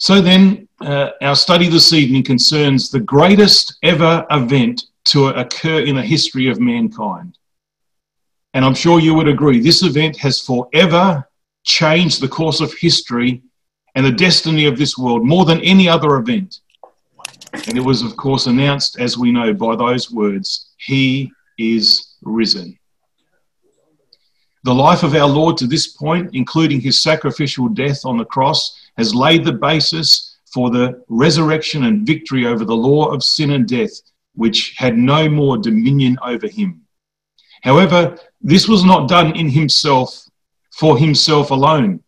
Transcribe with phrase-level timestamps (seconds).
[0.00, 5.94] So then, uh, our study this evening concerns the greatest ever event to occur in
[5.94, 7.36] the history of mankind.
[8.54, 11.28] And I'm sure you would agree, this event has forever
[11.64, 13.42] changed the course of history
[13.94, 16.60] and the destiny of this world more than any other event.
[17.52, 22.78] And it was, of course, announced, as we know, by those words He is risen.
[24.64, 28.79] The life of our Lord to this point, including his sacrificial death on the cross,
[28.96, 33.68] has laid the basis for the resurrection and victory over the law of sin and
[33.68, 33.92] death,
[34.34, 36.82] which had no more dominion over him.
[37.62, 40.26] However, this was not done in himself
[40.72, 42.02] for himself alone.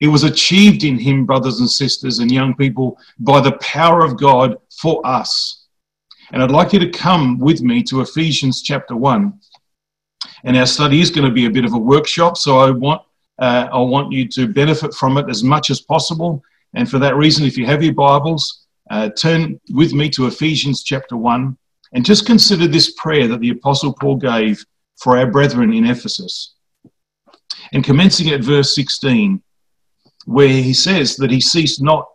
[0.00, 4.18] It was achieved in him, brothers and sisters and young people, by the power of
[4.18, 5.66] God for us.
[6.32, 9.32] And I'd like you to come with me to Ephesians chapter 1.
[10.44, 13.02] And our study is going to be a bit of a workshop, so I want,
[13.38, 16.42] uh, I want you to benefit from it as much as possible.
[16.74, 20.82] And for that reason, if you have your Bibles, uh, turn with me to Ephesians
[20.82, 21.56] chapter 1
[21.94, 24.64] and just consider this prayer that the Apostle Paul gave
[24.96, 26.54] for our brethren in Ephesus.
[27.72, 29.42] And commencing at verse 16,
[30.26, 32.06] where he says that he ceased not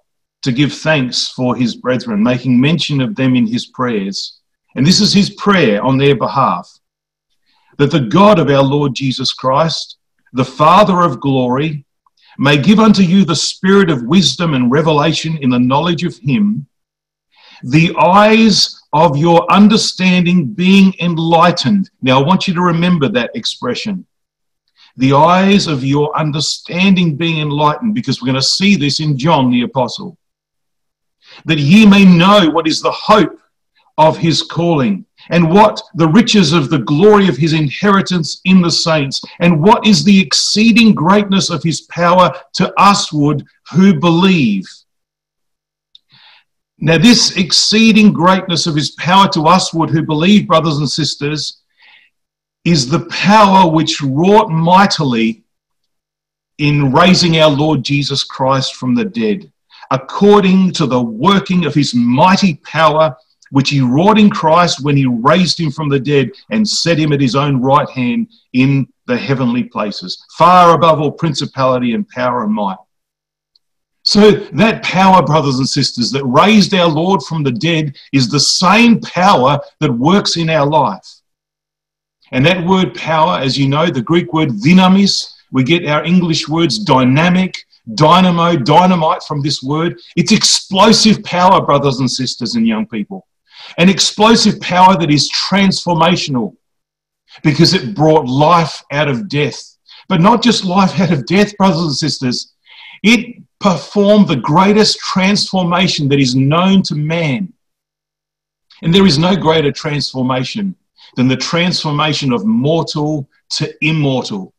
[0.43, 4.39] to give thanks for his brethren, making mention of them in his prayers.
[4.75, 6.69] And this is his prayer on their behalf
[7.77, 9.96] that the God of our Lord Jesus Christ,
[10.33, 11.85] the Father of glory,
[12.37, 16.67] may give unto you the spirit of wisdom and revelation in the knowledge of him,
[17.63, 21.89] the eyes of your understanding being enlightened.
[22.01, 24.05] Now, I want you to remember that expression.
[24.97, 29.49] The eyes of your understanding being enlightened, because we're going to see this in John
[29.49, 30.17] the Apostle.
[31.45, 33.39] That ye may know what is the hope
[33.97, 38.71] of his calling, and what the riches of the glory of his inheritance in the
[38.71, 44.65] saints, and what is the exceeding greatness of his power to usward who believe.
[46.79, 51.61] Now, this exceeding greatness of his power to usward who believe, brothers and sisters,
[52.63, 55.43] is the power which wrought mightily
[56.57, 59.51] in raising our Lord Jesus Christ from the dead,
[59.89, 63.15] according to the working of his mighty power,
[63.51, 67.13] which he wrought in Christ when he raised him from the dead and set him
[67.13, 72.43] at his own right hand in the heavenly places, far above all principality and power
[72.43, 72.77] and might
[74.07, 78.39] so, that power, brothers and sisters, that raised our Lord from the dead is the
[78.39, 81.05] same power that works in our life.
[82.31, 86.47] And that word power, as you know, the Greek word dynamis, we get our English
[86.47, 87.57] words dynamic,
[87.95, 89.99] dynamo, dynamite from this word.
[90.15, 93.27] It's explosive power, brothers and sisters and young people.
[93.77, 96.55] An explosive power that is transformational
[97.43, 99.77] because it brought life out of death.
[100.09, 102.53] But not just life out of death, brothers and sisters.
[103.03, 107.53] It performed the greatest transformation that is known to man.
[108.81, 110.75] And there is no greater transformation
[111.15, 114.53] than the transformation of mortal to immortal.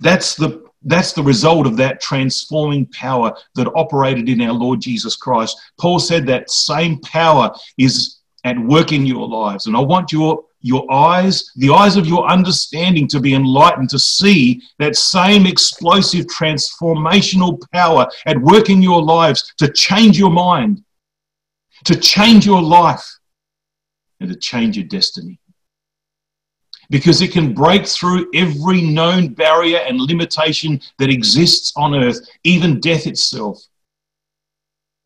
[0.00, 5.16] That's the, that's the result of that transforming power that operated in our Lord Jesus
[5.16, 5.58] Christ.
[5.78, 9.66] Paul said that same power is at work in your lives.
[9.66, 13.98] And I want your your eyes, the eyes of your understanding to be enlightened, to
[13.98, 20.82] see that same explosive transformational power at work in your lives to change your mind,
[21.84, 23.06] to change your life,
[24.20, 25.38] and to change your destiny.
[26.88, 32.80] Because it can break through every known barrier and limitation that exists on earth, even
[32.80, 33.60] death itself.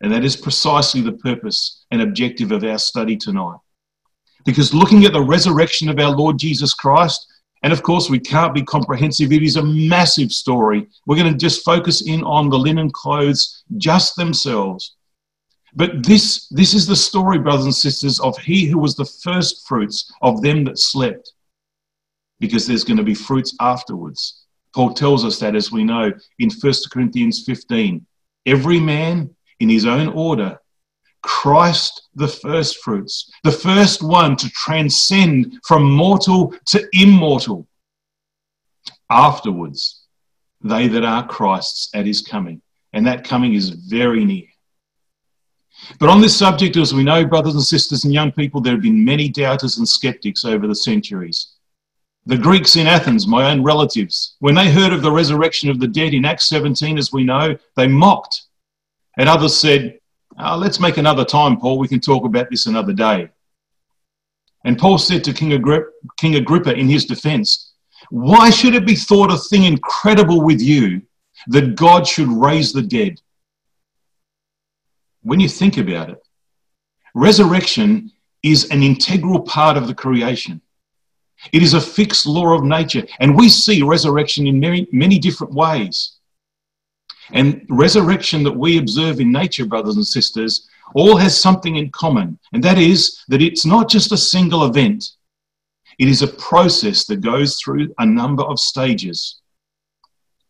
[0.01, 3.59] And that is precisely the purpose and objective of our study tonight.
[4.45, 7.27] Because looking at the resurrection of our Lord Jesus Christ,
[7.63, 9.33] and of course, we can't be comprehensive.
[9.33, 10.87] It is a massive story.
[11.07, 14.97] We're going to just focus in on the linen clothes just themselves.
[15.75, 19.69] But this, this is the story, brothers and sisters, of he who was the first
[19.69, 21.33] fruits of them that slept.
[22.41, 24.47] Because there's going to be fruits afterwards.
[24.75, 28.07] Paul tells us that, as we know, in 1 Corinthians 15.
[28.47, 30.59] Every man in his own order
[31.23, 37.67] Christ the first fruits, the first one to transcend from mortal to immortal.
[39.11, 40.07] Afterwards,
[40.63, 42.63] they that are Christ's at his coming,
[42.93, 44.47] and that coming is very near.
[45.99, 48.83] But on this subject, as we know, brothers and sisters and young people, there have
[48.83, 51.53] been many doubters and skeptics over the centuries.
[52.27, 55.89] The Greeks in Athens, my own relatives, when they heard of the resurrection of the
[55.89, 58.43] dead in Acts 17, as we know, they mocked.
[59.17, 60.00] And others said,
[60.39, 61.79] uh, let's make another time, Paul.
[61.79, 63.31] We can talk about this another day.
[64.65, 65.63] And Paul said to King,
[66.19, 67.73] King Agrippa in his defense,
[68.11, 71.03] Why should it be thought a thing incredible with you
[71.49, 73.21] that God should raise the dead?
[75.23, 76.23] when you think about it,
[77.15, 78.11] resurrection
[78.43, 80.61] is an integral part of the creation.
[81.53, 85.55] It is a fixed law of nature, and we see resurrection in many, many different
[85.55, 86.17] ways.
[87.33, 92.39] And resurrection that we observe in nature, brothers and sisters, all has something in common,
[92.53, 95.13] and that is that it's not just a single event,
[95.99, 99.41] it is a process that goes through a number of stages.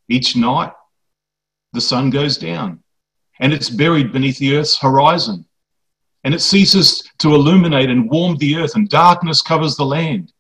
[0.09, 0.73] Each night,
[1.73, 2.83] the sun goes down
[3.41, 5.45] and it's buried beneath the earth's horizon.
[6.25, 10.33] And it ceases to illuminate and warm the earth, and darkness covers the land.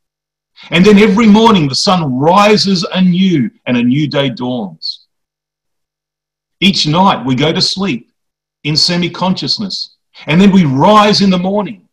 [0.70, 4.79] And then every morning the sun rises anew and a new day dawns.
[6.60, 8.10] Each night we go to sleep
[8.64, 9.96] in semi consciousness,
[10.26, 11.88] and then we rise in the morning.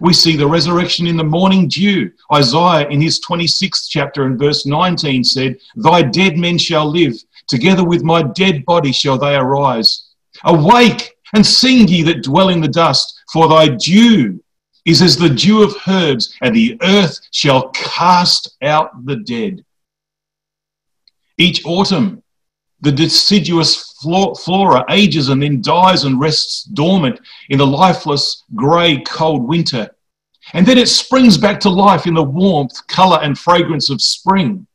[0.00, 2.10] We see the resurrection in the morning dew.
[2.32, 7.14] Isaiah, in his 26th chapter and verse 19, said, Thy dead men shall live,
[7.46, 10.08] Together with my dead body shall they arise.
[10.44, 14.42] Awake and sing ye that dwell in the dust, for thy dew
[14.84, 19.64] is as the dew of herbs, and the earth shall cast out the dead.
[21.38, 22.22] Each autumn,
[22.84, 29.48] the deciduous flora ages and then dies and rests dormant in the lifeless, grey, cold
[29.48, 29.88] winter.
[30.52, 34.66] And then it springs back to life in the warmth, colour, and fragrance of spring.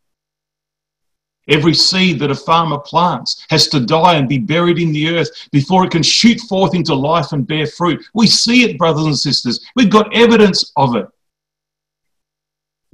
[1.47, 5.29] Every seed that a farmer plants has to die and be buried in the earth
[5.51, 8.03] before it can shoot forth into life and bear fruit.
[8.15, 9.63] We see it, brothers and sisters.
[9.75, 11.05] We've got evidence of it.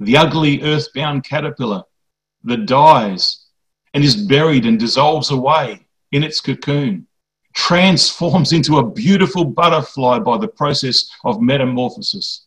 [0.00, 1.84] The ugly earthbound caterpillar
[2.44, 3.45] that dies
[3.96, 5.80] and is buried and dissolves away
[6.12, 7.06] in its cocoon
[7.54, 12.44] transforms into a beautiful butterfly by the process of metamorphosis.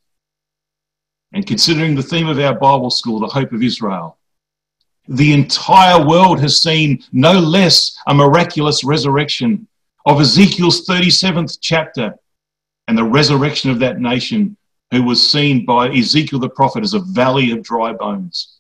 [1.34, 4.20] And considering the theme of our Bible school, the hope of Israel,
[5.08, 9.68] the entire world has seen no less a miraculous resurrection
[10.06, 12.14] of Ezekiel's 37th chapter
[12.88, 14.56] and the resurrection of that nation
[14.92, 18.59] who was seen by Ezekiel the prophet as a valley of dry bones.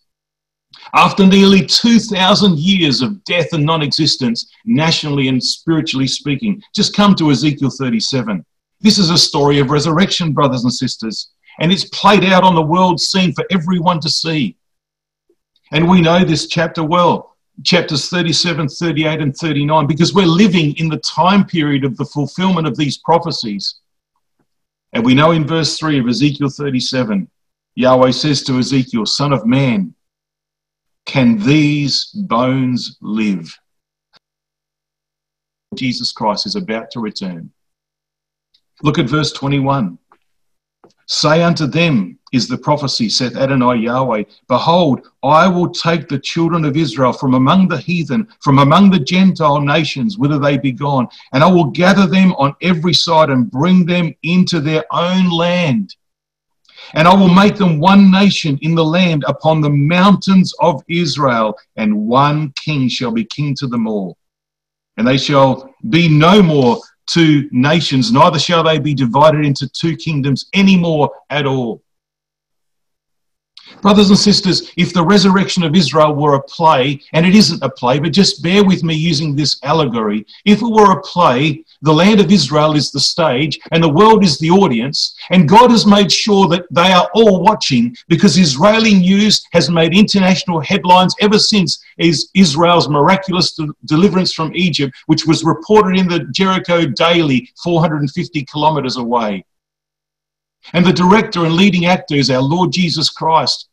[0.93, 7.15] After nearly 2,000 years of death and non existence, nationally and spiritually speaking, just come
[7.15, 8.43] to Ezekiel 37.
[8.81, 12.61] This is a story of resurrection, brothers and sisters, and it's played out on the
[12.61, 14.55] world scene for everyone to see.
[15.71, 20.89] And we know this chapter well, chapters 37, 38, and 39, because we're living in
[20.89, 23.75] the time period of the fulfillment of these prophecies.
[24.93, 27.29] And we know in verse 3 of Ezekiel 37,
[27.75, 29.93] Yahweh says to Ezekiel, Son of man,
[31.09, 33.57] can these bones live?
[35.73, 37.51] Jesus Christ is about to return.
[38.83, 39.97] Look at verse 21.
[41.07, 46.63] Say unto them, is the prophecy, saith Adonai Yahweh, Behold, I will take the children
[46.63, 51.07] of Israel from among the heathen, from among the Gentile nations, whither they be gone,
[51.33, 55.95] and I will gather them on every side and bring them into their own land.
[56.93, 61.57] And I will make them one nation in the land upon the mountains of Israel,
[61.75, 64.17] and one king shall be king to them all.
[64.97, 69.95] And they shall be no more two nations, neither shall they be divided into two
[69.95, 71.81] kingdoms any more at all.
[73.81, 77.69] Brothers and sisters, if the resurrection of Israel were a play, and it isn't a
[77.69, 81.93] play, but just bear with me using this allegory, if it were a play, the
[81.93, 85.85] land of Israel is the stage and the world is the audience, and God has
[85.85, 91.39] made sure that they are all watching because Israeli news has made international headlines ever
[91.39, 98.97] since Israel's miraculous deliverance from Egypt, which was reported in the Jericho Daily 450 kilometers
[98.97, 99.45] away.
[100.73, 103.69] And the director and leading actor is our Lord Jesus Christ.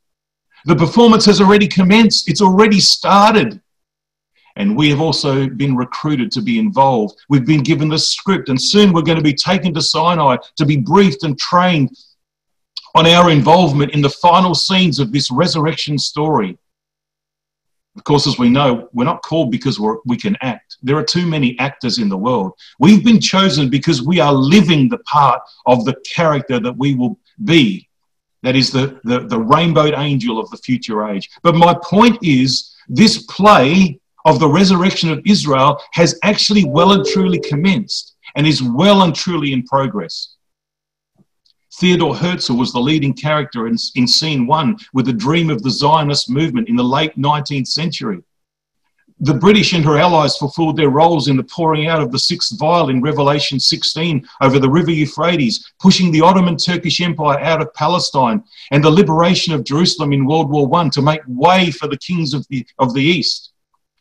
[0.65, 3.61] The performance has already commenced, it's already started.
[4.57, 7.19] And we have also been recruited to be involved.
[7.29, 10.65] We've been given the script, and soon we're going to be taken to Sinai to
[10.65, 11.91] be briefed and trained
[12.95, 16.57] on our involvement in the final scenes of this resurrection story.
[17.97, 20.77] Of course, as we know, we're not called because we can act.
[20.83, 22.53] There are too many actors in the world.
[22.79, 27.19] We've been chosen because we are living the part of the character that we will
[27.45, 27.89] be
[28.43, 31.29] that is the, the, the rainbowed angel of the future age.
[31.43, 37.07] But my point is, this play of the resurrection of Israel has actually well and
[37.07, 40.35] truly commenced and is well and truly in progress.
[41.79, 45.71] Theodore Herzl was the leading character in, in scene one with the dream of the
[45.71, 48.23] Zionist movement in the late 19th century
[49.21, 52.59] the British and her allies fulfilled their roles in the pouring out of the sixth
[52.59, 57.73] vial in Revelation 16 over the river Euphrates, pushing the Ottoman Turkish Empire out of
[57.73, 61.97] Palestine, and the liberation of Jerusalem in World War I to make way for the
[61.97, 63.53] kings of the, of the East.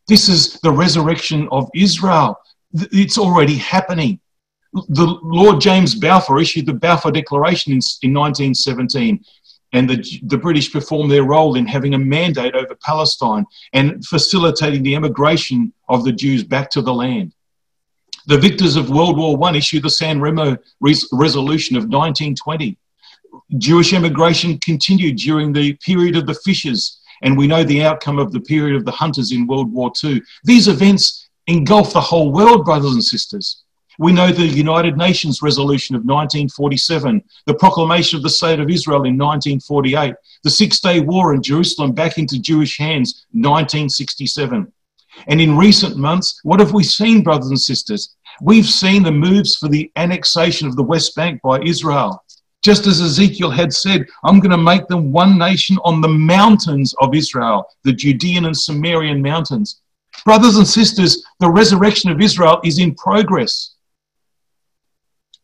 [0.08, 2.40] This is the resurrection of Israel.
[2.74, 4.20] It's already happening.
[4.74, 9.24] the Lord James Balfour issued the Balfour Declaration in, in 1917,
[9.74, 14.84] and the, the British performed their role in having a mandate over Palestine and facilitating
[14.84, 17.34] the emigration of the Jews back to the land.
[18.28, 22.78] The victors of World War I issued the San Remo Res- Resolution of 1920.
[23.58, 28.32] Jewish emigration continued during the period of the fishers, and we know the outcome of
[28.32, 30.22] the period of the hunters in World War II.
[30.44, 33.64] These events engulf the whole world, brothers and sisters.
[33.98, 39.06] We know the United Nations resolution of 1947, the proclamation of the State of Israel
[39.06, 44.72] in 1948, the Six Day War in Jerusalem back into Jewish hands, 1967.
[45.28, 48.16] And in recent months, what have we seen, brothers and sisters?
[48.42, 52.22] We've seen the moves for the annexation of the West Bank by Israel.
[52.66, 56.96] Just as Ezekiel had said, I'm going to make them one nation on the mountains
[57.00, 59.82] of Israel, the Judean and Samarian mountains.
[60.26, 63.76] Brothers and sisters, the resurrection of Israel is in progress.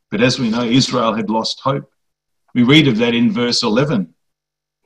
[0.09, 1.87] But as we know, Israel had lost hope.
[2.55, 4.15] We read of that in verse 11.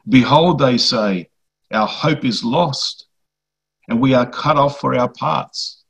[0.09, 1.29] Behold, they say,
[1.71, 3.07] our hope is lost,
[3.87, 5.85] and we are cut off for our parts.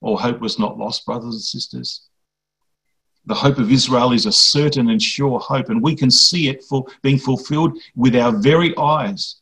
[0.00, 2.05] All hope was not lost, brothers and sisters.
[3.26, 6.62] The hope of Israel is a certain and sure hope, and we can see it
[6.64, 9.36] for being fulfilled with our very eyes.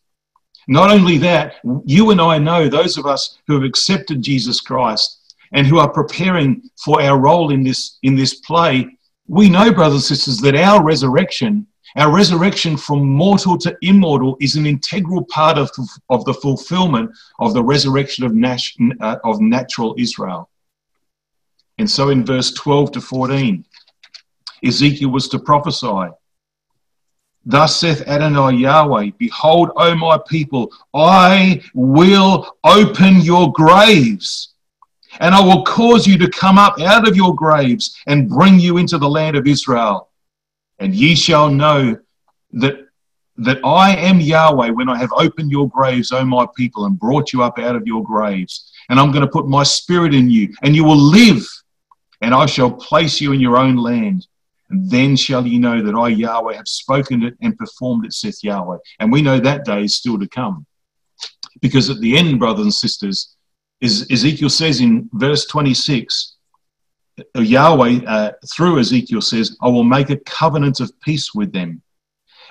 [0.67, 5.35] Not only that, you and I know, those of us who have accepted Jesus Christ
[5.53, 8.97] and who are preparing for our role in this, in this play,
[9.29, 14.57] we know, brothers and sisters, that our resurrection, our resurrection from mortal to immortal, is
[14.57, 15.71] an integral part of,
[16.09, 18.61] of the fulfillment of the resurrection of, nat-
[19.01, 20.49] uh, of natural Israel.
[21.79, 23.65] And so in verse 12 to 14,
[24.65, 26.11] Ezekiel was to prophesy.
[27.47, 34.55] Thus saith Adonai Yahweh, Behold, O my people, I will open your graves
[35.21, 38.79] and I will cause you to come up out of your graves and bring you
[38.79, 40.09] into the land of Israel.
[40.79, 41.97] And ye shall know
[42.53, 42.89] that,
[43.37, 47.33] that I am Yahweh when I have opened your graves, O my people, and brought
[47.33, 48.73] you up out of your graves.
[48.89, 51.47] And I'm going to put my spirit in you, and you will live,
[52.21, 54.27] and I shall place you in your own land.
[54.75, 58.79] Then shall ye know that I, Yahweh, have spoken it and performed it, saith Yahweh.
[59.01, 60.67] And we know that day is still to come.
[61.61, 63.37] Because at the end, brothers and sisters,
[63.81, 66.37] is Ezekiel says in verse 26,
[67.37, 71.83] Yahweh, uh, through Ezekiel, says, I will make a covenant of peace with them.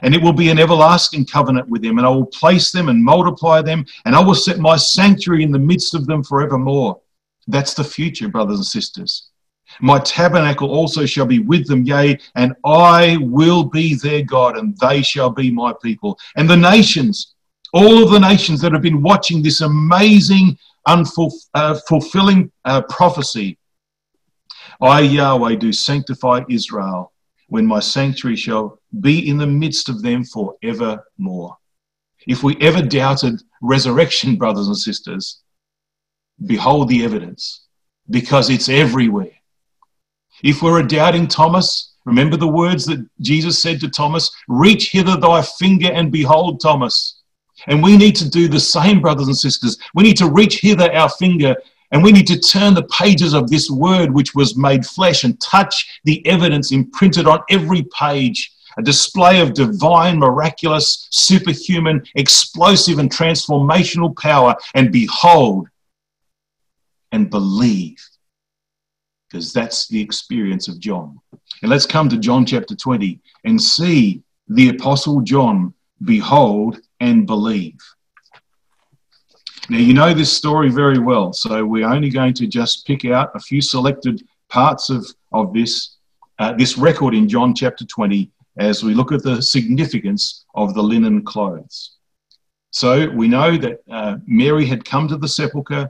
[0.01, 3.03] And it will be an everlasting covenant with them, and I will place them and
[3.03, 6.99] multiply them, and I will set my sanctuary in the midst of them forevermore.
[7.47, 9.29] That's the future, brothers and sisters.
[9.81, 14.77] My tabernacle also shall be with them, yea, and I will be their God, and
[14.77, 16.19] they shall be my people.
[16.35, 17.33] And the nations,
[17.73, 23.57] all of the nations that have been watching this amazing unfulfilling uh, uh, prophecy.
[24.81, 27.13] I, Yahweh, do sanctify Israel
[27.47, 31.57] when my sanctuary shall be in the midst of them for evermore.
[32.27, 35.41] If we ever doubted resurrection, brothers and sisters,
[36.45, 37.67] behold the evidence
[38.09, 39.31] because it's everywhere.
[40.43, 45.17] If we're a doubting Thomas, remember the words that Jesus said to Thomas reach hither
[45.17, 47.21] thy finger and behold, Thomas.
[47.67, 49.77] And we need to do the same, brothers and sisters.
[49.95, 51.55] We need to reach hither our finger
[51.91, 55.39] and we need to turn the pages of this word, which was made flesh, and
[55.39, 63.11] touch the evidence imprinted on every page a display of divine, miraculous, superhuman, explosive, and
[63.11, 64.55] transformational power.
[64.73, 65.69] And behold
[67.11, 68.03] and believe,
[69.33, 71.19] because that's the experience of John.
[71.63, 75.73] And let's come to John chapter 20 and see the Apostle John
[76.03, 77.79] behold and believe.
[79.69, 83.31] Now, you know this story very well, so we're only going to just pick out
[83.33, 85.97] a few selected parts of, of this,
[86.37, 90.83] uh, this record in John chapter 20 as we look at the significance of the
[90.83, 91.95] linen clothes.
[92.69, 95.89] So we know that uh, Mary had come to the sepulchre,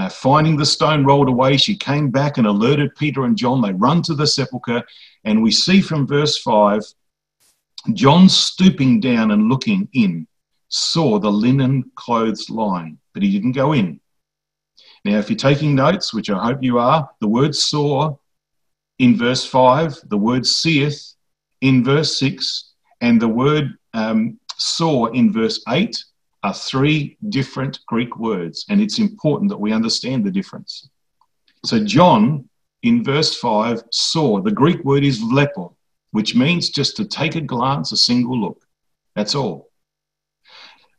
[0.00, 1.58] uh, finding the stone rolled away.
[1.58, 3.60] She came back and alerted Peter and John.
[3.60, 4.82] They run to the sepulchre,
[5.24, 6.82] and we see from verse 5
[7.92, 10.26] John stooping down and looking in
[10.68, 14.00] saw the linen clothes lying, but he didn't go in.
[15.04, 18.16] Now, if you're taking notes, which I hope you are, the word saw
[18.98, 21.14] in verse 5, the word seeth
[21.60, 25.96] in verse 6, and the word um, saw in verse 8
[26.42, 30.88] are three different Greek words, and it's important that we understand the difference.
[31.64, 32.48] So, John
[32.82, 35.74] in verse 5 saw, the Greek word is vlepo,
[36.12, 38.62] which means just to take a glance, a single look.
[39.14, 39.70] That's all.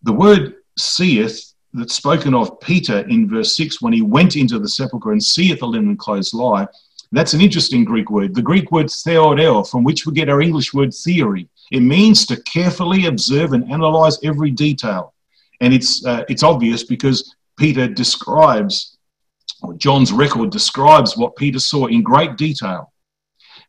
[0.03, 4.67] The word seeth that's spoken of Peter in verse 6 when he went into the
[4.67, 6.67] sepulchre and seeth the linen clothes lie,
[7.11, 8.35] That's an interesting Greek word.
[8.35, 11.49] The Greek word theoreo, from which we get our English word theory.
[11.71, 15.13] It means to carefully observe and analyze every detail.
[15.61, 18.97] And it's, uh, it's obvious because Peter describes,
[19.61, 22.91] or John's record describes what Peter saw in great detail.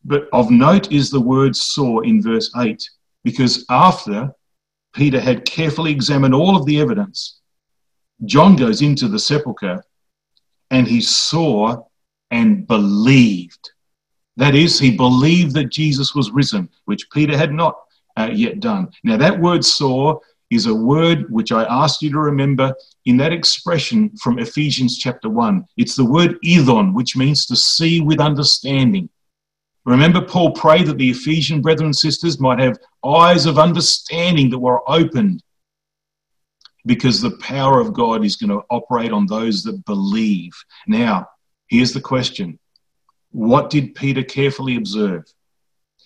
[0.04, 2.82] But of note is the word saw in verse 8,
[3.22, 4.32] because after
[4.94, 7.40] Peter had carefully examined all of the evidence,
[8.24, 9.84] John goes into the sepulchre
[10.70, 11.84] and he saw
[12.30, 13.70] and believed.
[14.36, 17.76] That is, he believed that Jesus was risen, which Peter had not
[18.16, 18.90] uh, yet done.
[19.04, 20.18] Now, that word saw
[20.52, 22.74] is a word which I ask you to remember
[23.06, 25.64] in that expression from Ephesians chapter 1.
[25.78, 29.08] It's the word idon, which means to see with understanding.
[29.84, 34.58] Remember, Paul prayed that the Ephesian brethren and sisters might have eyes of understanding that
[34.58, 35.42] were opened
[36.84, 40.52] because the power of God is going to operate on those that believe.
[40.86, 41.28] Now,
[41.68, 42.58] here's the question
[43.30, 45.24] What did Peter carefully observe?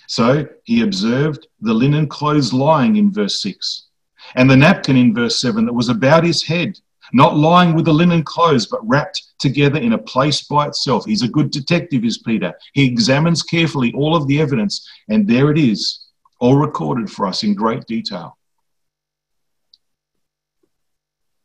[0.09, 3.86] So he observed the linen clothes lying in verse 6,
[4.35, 6.79] and the napkin in verse 7 that was about his head,
[7.13, 11.05] not lying with the linen clothes, but wrapped together in a place by itself.
[11.05, 12.53] He's a good detective, is Peter.
[12.73, 16.07] He examines carefully all of the evidence, and there it is,
[16.41, 18.37] all recorded for us in great detail.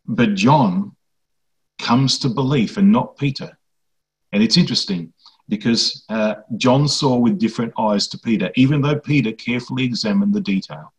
[0.06, 0.96] But John
[1.80, 3.58] comes to belief and not Peter.
[4.32, 5.14] And it's interesting
[5.50, 10.42] because uh, John saw with different eyes to Peter, even though Peter carefully examined the
[10.42, 10.94] detail.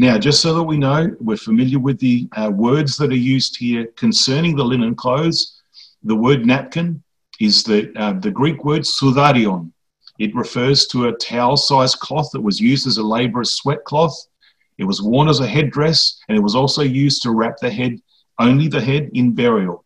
[0.00, 3.58] Now, just so that we know, we're familiar with the uh, words that are used
[3.58, 5.60] here concerning the linen clothes.
[6.04, 7.02] The word napkin
[7.38, 9.70] is the, uh, the Greek word sudarion.
[10.18, 14.16] It refers to a towel sized cloth that was used as a laborer's sweat cloth.
[14.78, 18.00] It was worn as a headdress and it was also used to wrap the head,
[18.38, 19.84] only the head, in burial.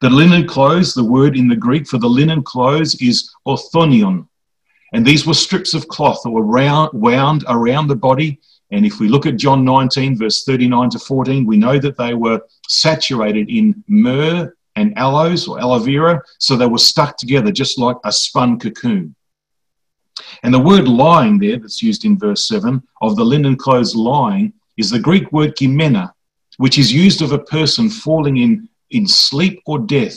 [0.00, 4.28] The linen clothes, the word in the Greek for the linen clothes is othonion.
[4.92, 8.38] And these were strips of cloth that were round, wound around the body.
[8.72, 12.14] And if we look at John 19, verse 39 to 14, we know that they
[12.14, 16.20] were saturated in myrrh and aloes or aloe vera.
[16.38, 19.14] So they were stuck together just like a spun cocoon.
[20.42, 24.52] And the word lying there, that's used in verse 7, of the linen clothes lying,
[24.76, 26.12] is the Greek word kimena,
[26.56, 30.16] which is used of a person falling in in sleep or death.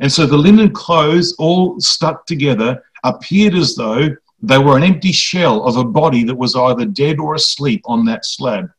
[0.00, 5.12] And so the linen clothes, all stuck together, appeared as though they were an empty
[5.12, 8.70] shell of a body that was either dead or asleep on that slab.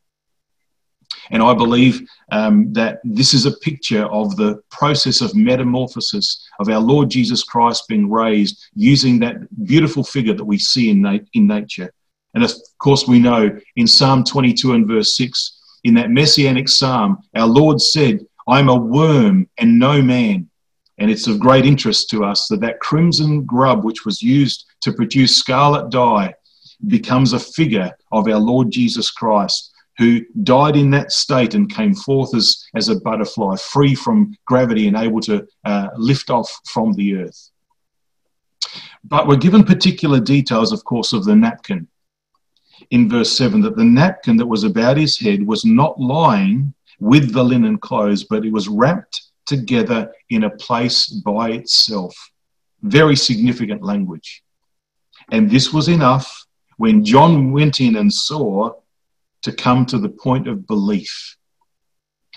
[1.30, 6.70] And I believe um, that this is a picture of the process of metamorphosis of
[6.70, 11.20] our Lord Jesus Christ being raised using that beautiful figure that we see in, na-
[11.34, 11.94] in nature.
[12.34, 17.18] And of course, we know in Psalm 22 and verse 6, in that messianic psalm,
[17.36, 20.50] our Lord said, I'm a worm and no man.
[21.02, 24.94] And it's of great interest to us that that crimson grub, which was used to
[24.94, 26.36] produce scarlet dye,
[26.86, 31.96] becomes a figure of our Lord Jesus Christ, who died in that state and came
[31.96, 36.94] forth as, as a butterfly, free from gravity and able to uh, lift off from
[36.94, 37.50] the earth.
[39.04, 41.88] But we're given particular details, of course, of the napkin
[42.92, 47.34] in verse 7 that the napkin that was about his head was not lying with
[47.34, 52.16] the linen clothes, but it was wrapped together in a place by itself.
[52.82, 54.44] Very significant language.
[55.32, 56.28] And this was enough
[56.78, 58.74] when John went in and saw
[59.44, 61.14] to come to the point of belief.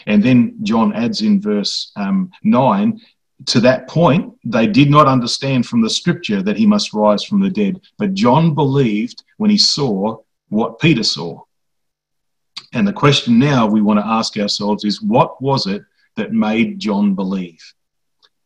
[0.07, 3.01] And then John adds in verse um, 9
[3.47, 7.41] to that point, they did not understand from the scripture that he must rise from
[7.41, 7.81] the dead.
[7.99, 11.43] But John believed when he saw what Peter saw.
[12.73, 15.83] And the question now we want to ask ourselves is what was it
[16.17, 17.61] that made John believe?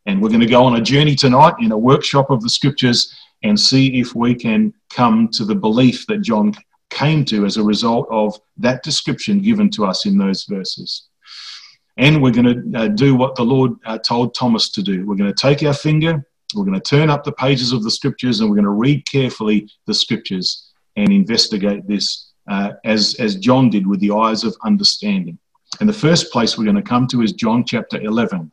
[0.07, 3.15] And we're going to go on a journey tonight in a workshop of the scriptures
[3.43, 6.55] and see if we can come to the belief that John
[6.91, 11.09] came to as a result of that description given to us in those verses.
[11.99, 15.05] And we're going to uh, do what the Lord uh, told Thomas to do.
[15.05, 17.91] We're going to take our finger, we're going to turn up the pages of the
[17.91, 23.37] scriptures, and we're going to read carefully the scriptures and investigate this uh, as, as
[23.37, 25.39] John did with the eyes of understanding.
[25.81, 28.51] And the first place we're going to come to is John chapter 11.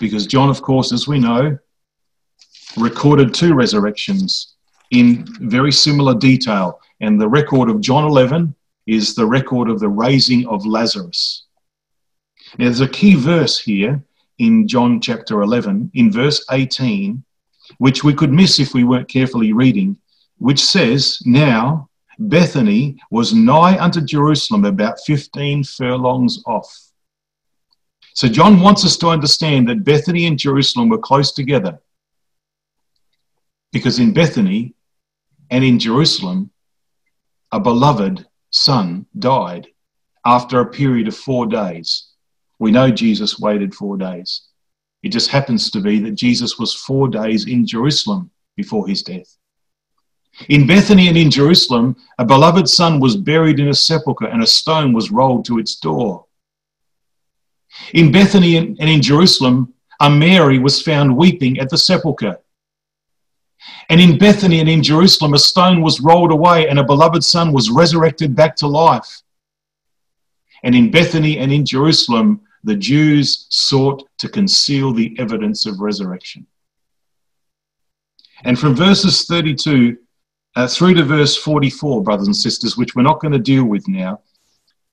[0.00, 1.58] Because John, of course, as we know,
[2.76, 4.54] recorded two resurrections
[4.90, 6.80] in very similar detail.
[7.00, 8.54] And the record of John 11
[8.86, 11.44] is the record of the raising of Lazarus.
[12.58, 14.02] Now, there's a key verse here
[14.38, 17.24] in John chapter 11, in verse 18,
[17.78, 19.96] which we could miss if we weren't carefully reading,
[20.38, 21.85] which says, Now
[22.18, 26.72] Bethany was nigh unto Jerusalem, about 15 furlongs off.
[28.14, 31.78] So John wants us to understand that Bethany and Jerusalem were close together.
[33.72, 34.74] Because in Bethany
[35.50, 36.50] and in Jerusalem,
[37.52, 39.68] a beloved son died
[40.24, 42.08] after a period of four days.
[42.58, 44.42] We know Jesus waited four days.
[45.02, 49.36] It just happens to be that Jesus was four days in Jerusalem before his death.
[50.48, 54.46] In Bethany and in Jerusalem, a beloved son was buried in a sepulchre and a
[54.46, 56.26] stone was rolled to its door.
[57.94, 62.38] In Bethany and in Jerusalem, a Mary was found weeping at the sepulchre.
[63.88, 67.52] And in Bethany and in Jerusalem, a stone was rolled away and a beloved son
[67.52, 69.22] was resurrected back to life.
[70.64, 76.46] And in Bethany and in Jerusalem, the Jews sought to conceal the evidence of resurrection.
[78.44, 79.96] And from verses 32
[80.56, 83.86] uh, through to verse 44, brothers and sisters, which we're not going to deal with
[83.86, 84.20] now,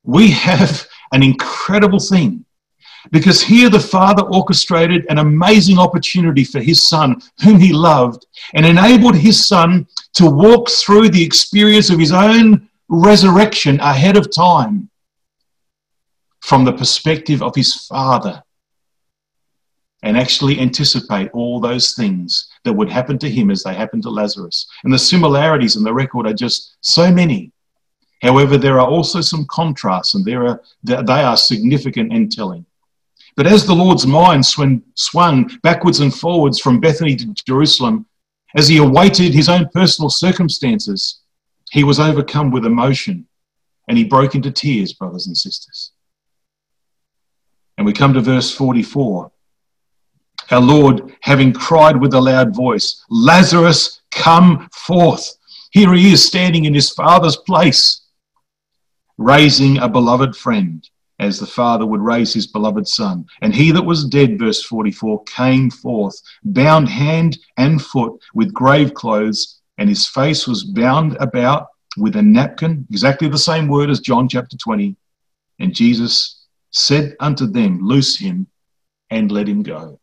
[0.04, 2.45] we have an incredible thing.
[3.12, 8.65] Because here the Father orchestrated an amazing opportunity for his Son, whom he loved, and
[8.65, 14.89] enabled his Son to walk through the experience of his own resurrection ahead of time
[16.41, 18.43] from the perspective of his Father
[20.04, 24.10] and actually anticipate all those things that would happen to him as they happened to
[24.10, 24.68] Lazarus.
[24.84, 27.52] And the similarities in the record are just so many.
[28.22, 32.66] However, there are also some contrasts, and there are, they are significant and telling.
[33.36, 38.06] But as the Lord's mind swung, backwards and forwards from Bethany to Jerusalem,
[38.56, 41.22] as he awaited his own personal circumstances,
[41.72, 43.28] he was overcome with emotion
[43.88, 45.92] and he broke into tears, brothers and sisters.
[47.78, 49.33] And we come to verse 44
[50.54, 55.36] our Lord, having cried with a loud voice, Lazarus, come forth.
[55.72, 58.02] Here he is standing in his Father's place,
[59.18, 60.88] raising a beloved friend,
[61.20, 63.26] as the Father would raise his beloved Son.
[63.42, 68.94] And he that was dead, verse 44, came forth, bound hand and foot with grave
[68.94, 74.00] clothes, and his face was bound about with a napkin, exactly the same word as
[74.00, 74.96] John chapter 20.
[75.60, 78.48] And Jesus said unto them, Loose him
[79.10, 80.00] and let him go.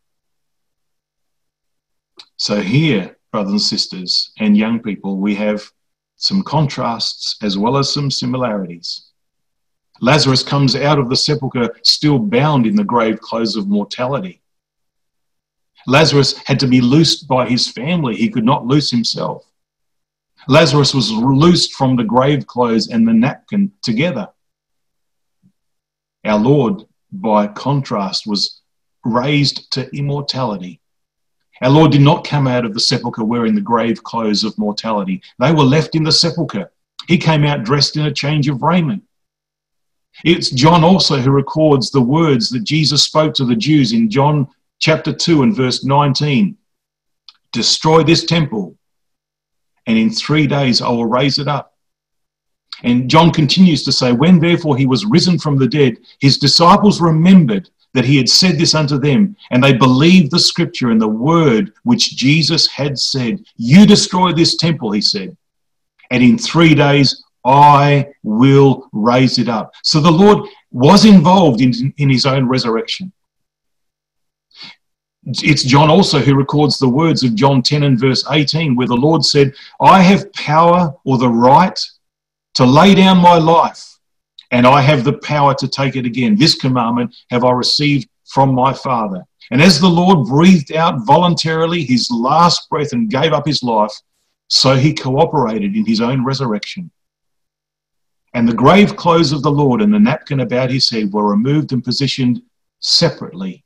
[2.41, 5.63] So, here, brothers and sisters, and young people, we have
[6.15, 9.11] some contrasts as well as some similarities.
[10.01, 14.41] Lazarus comes out of the sepulchre still bound in the grave clothes of mortality.
[15.85, 19.45] Lazarus had to be loosed by his family, he could not loose himself.
[20.47, 24.27] Lazarus was loosed from the grave clothes and the napkin together.
[26.25, 28.61] Our Lord, by contrast, was
[29.05, 30.80] raised to immortality
[31.61, 35.21] our Lord did not come out of the sepulchre wearing the grave clothes of mortality.
[35.39, 36.71] They were left in the sepulchre.
[37.07, 39.03] He came out dressed in a change of raiment.
[40.25, 44.47] It's John also who records the words that Jesus spoke to the Jews in John
[44.79, 46.57] chapter 2 and verse 19
[47.53, 48.77] Destroy this temple,
[49.85, 51.75] and in three days I will raise it up.
[52.83, 57.01] And John continues to say, When therefore he was risen from the dead, his disciples
[57.01, 61.07] remembered that he had said this unto them, and they believed the scripture and the
[61.07, 63.43] word which Jesus had said.
[63.57, 65.35] You destroy this temple, he said,
[66.09, 69.73] and in three days I will raise it up.
[69.83, 73.11] So the Lord was involved in, in his own resurrection.
[75.23, 78.95] It's John also who records the words of John 10 and verse 18, where the
[78.95, 81.79] Lord said, I have power or the right
[82.55, 83.99] to lay down my life
[84.51, 86.35] and I have the power to take it again.
[86.35, 89.23] This commandment have I received from my Father.
[89.49, 93.93] And as the Lord breathed out voluntarily his last breath and gave up his life,
[94.47, 96.91] so he cooperated in his own resurrection.
[98.33, 101.73] And the grave clothes of the Lord and the napkin about his head were removed
[101.73, 102.41] and positioned
[102.79, 103.63] separately,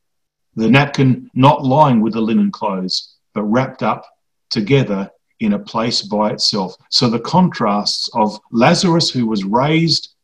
[0.55, 4.05] the napkin not lying with the linen clothes, but wrapped up
[4.49, 6.75] together in a place by itself.
[6.89, 10.14] So the contrasts of Lazarus, who was raised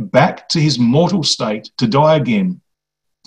[0.00, 2.60] back to his mortal state to die again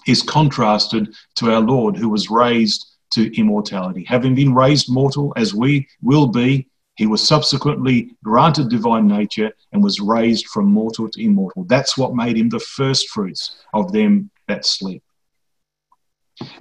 [0.07, 4.03] is contrasted to our Lord who was raised to immortality.
[4.07, 9.83] Having been raised mortal as we will be, he was subsequently granted divine nature and
[9.83, 11.63] was raised from mortal to immortal.
[11.63, 15.03] That's what made him the first fruits of them that sleep.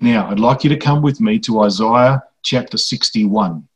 [0.01, 3.68] Now, I'd like you to come with me to Isaiah chapter 61.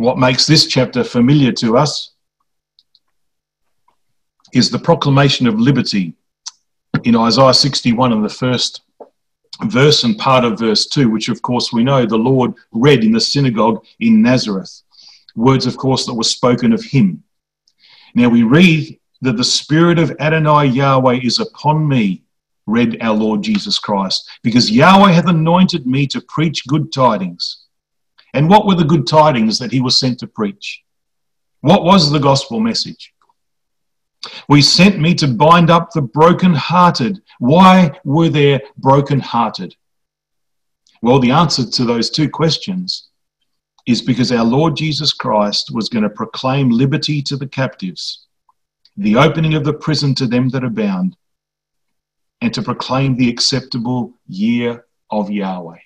[0.00, 2.12] What makes this chapter familiar to us
[4.54, 6.14] is the proclamation of liberty
[7.04, 8.80] in Isaiah 61 and the first
[9.64, 13.12] verse and part of verse 2, which of course we know the Lord read in
[13.12, 14.80] the synagogue in Nazareth.
[15.36, 17.22] Words, of course, that were spoken of him.
[18.14, 22.22] Now we read that the Spirit of Adonai Yahweh is upon me
[22.66, 27.66] read our Lord Jesus Christ, because Yahweh hath anointed me to preach good tidings.
[28.34, 30.82] And what were the good tidings that he was sent to preach?
[31.60, 33.12] What was the gospel message?
[34.48, 37.22] We sent me to bind up the broken-hearted.
[37.38, 39.74] Why were they broken-hearted?
[41.02, 43.08] Well, the answer to those two questions
[43.86, 48.26] is because our Lord Jesus Christ was going to proclaim liberty to the captives,
[48.96, 51.16] the opening of the prison to them that are bound,
[52.42, 55.78] and to proclaim the acceptable year of Yahweh.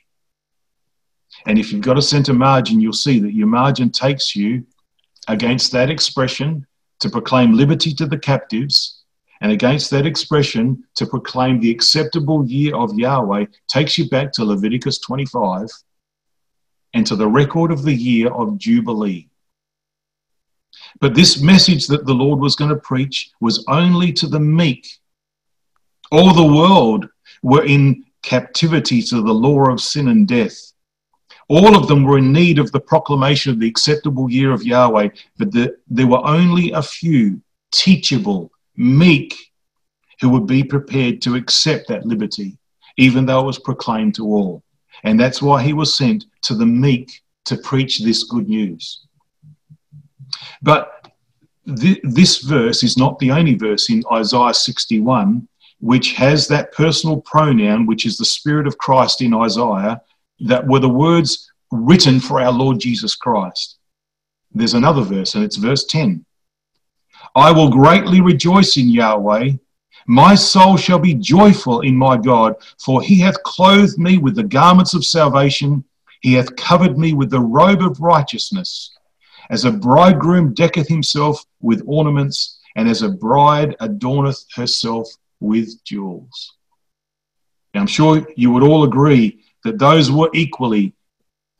[1.46, 4.64] And if you've got a center margin, you'll see that your margin takes you
[5.28, 6.66] against that expression
[7.00, 9.02] to proclaim liberty to the captives,
[9.40, 14.44] and against that expression to proclaim the acceptable year of Yahweh takes you back to
[14.44, 15.68] Leviticus 25
[16.94, 19.28] and to the record of the year of Jubilee.
[21.00, 24.88] But this message that the Lord was going to preach was only to the meek.
[26.10, 27.08] All the world
[27.42, 30.72] were in captivity to the law of sin and death.
[31.48, 35.08] All of them were in need of the proclamation of the acceptable year of Yahweh,
[35.38, 37.40] but the, there were only a few
[37.72, 39.34] teachable, meek,
[40.20, 42.56] who would be prepared to accept that liberty,
[42.96, 44.62] even though it was proclaimed to all.
[45.02, 49.06] And that's why he was sent to the meek to preach this good news.
[50.62, 51.10] But
[51.76, 55.46] th- this verse is not the only verse in Isaiah 61
[55.84, 60.00] which has that personal pronoun, which is the Spirit of Christ in Isaiah,
[60.44, 63.78] that were the words written for our Lord Jesus Christ.
[64.52, 66.24] There's another verse, and it's verse 10.
[67.34, 69.52] I will greatly rejoice in Yahweh.
[70.06, 74.44] My soul shall be joyful in my God, for he hath clothed me with the
[74.44, 75.82] garments of salvation.
[76.20, 78.92] He hath covered me with the robe of righteousness.
[79.50, 85.08] As a bridegroom decketh himself with ornaments, and as a bride adorneth herself
[85.40, 86.54] with jewels.
[87.72, 90.94] Now, I'm sure you would all agree that those were equally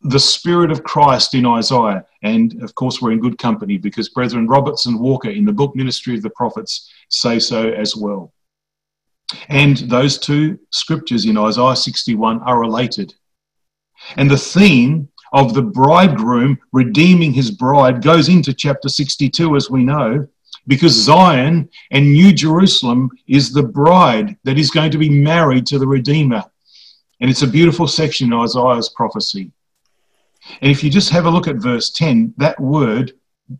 [0.02, 2.04] the Spirit of Christ in Isaiah.
[2.22, 5.74] And of course, we're in good company because Brethren Roberts and Walker in the book
[5.74, 8.32] Ministry of the Prophets say so as well.
[9.48, 13.14] And those two scriptures in Isaiah 61 are related.
[14.16, 19.82] And the theme of the bridegroom redeeming his bride goes into chapter 62, as we
[19.82, 20.28] know,
[20.66, 25.78] because Zion and New Jerusalem is the bride that is going to be married to
[25.78, 26.44] the Redeemer.
[27.20, 29.52] And it's a beautiful section in Isaiah's prophecy.
[30.60, 33.12] And if you just have a look at verse 10, that word,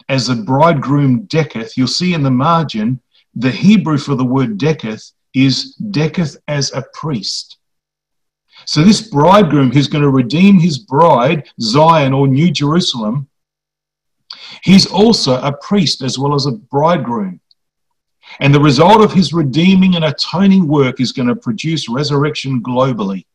[0.08, 3.00] as the bridegroom decketh, you'll see in the margin,
[3.34, 7.58] the Hebrew for the word decketh is decketh as a priest.
[8.66, 13.28] So this bridegroom who's going to redeem his bride, Zion or New Jerusalem,
[14.62, 17.40] He's also a priest as well as a bridegroom.
[18.40, 23.26] And the result of his redeeming and atoning work is going to produce resurrection globally.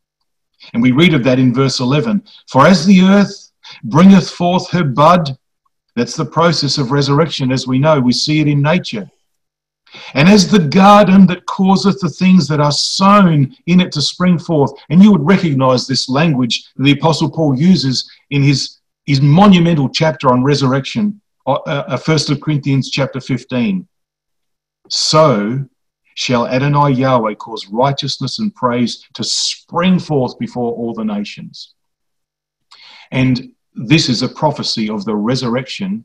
[0.74, 2.24] And we read of that in verse 11.
[2.48, 3.52] For as the earth
[3.84, 5.38] bringeth forth her bud,
[5.96, 9.10] that's the process of resurrection as we know, we see it in nature.
[10.14, 14.38] And as the garden that causeth the things that are sown in it to spring
[14.38, 19.90] forth, and you would recognize this language the Apostle Paul uses in his his monumental
[19.90, 23.88] chapter on resurrection, uh, uh, 1 Corinthians chapter 15.
[24.88, 25.66] So
[26.20, 31.76] shall Adonai Yahweh cause righteousness and praise to spring forth before all the nations.
[33.10, 36.04] And this is a prophecy of the resurrection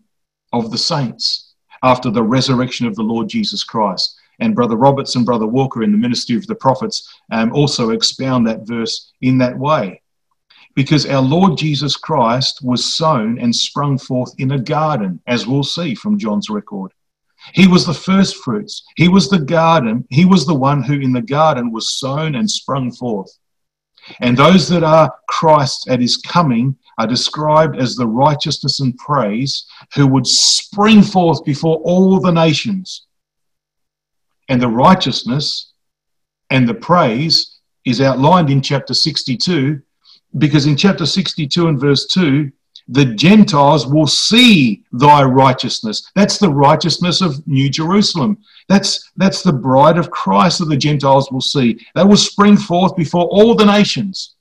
[0.53, 4.17] of the saints after the resurrection of the Lord Jesus Christ.
[4.39, 8.47] And Brother Roberts and Brother Walker in the Ministry of the Prophets um, also expound
[8.47, 10.01] that verse in that way
[10.77, 15.65] because our Lord Jesus Christ was sown and sprung forth in a garden, as we'll
[15.65, 16.93] see from John's record.
[17.53, 18.83] He was the first fruits.
[18.97, 20.07] He was the garden.
[20.11, 23.31] He was the one who in the garden was sown and sprung forth.
[24.21, 29.67] And those that are Christ at his coming are described as the righteousness and praise
[29.95, 33.07] who would spring forth before all the nations.
[34.49, 35.73] And the righteousness
[36.51, 39.81] and the praise is outlined in chapter 62
[40.39, 42.51] because in chapter 62 and verse 2,
[42.89, 46.11] the Gentiles will see thy righteousness.
[46.15, 48.39] That's the righteousness of New Jerusalem.
[48.69, 51.79] That's, that's the bride of Christ that the Gentiles will see.
[51.95, 54.35] They will spring forth before all the nations.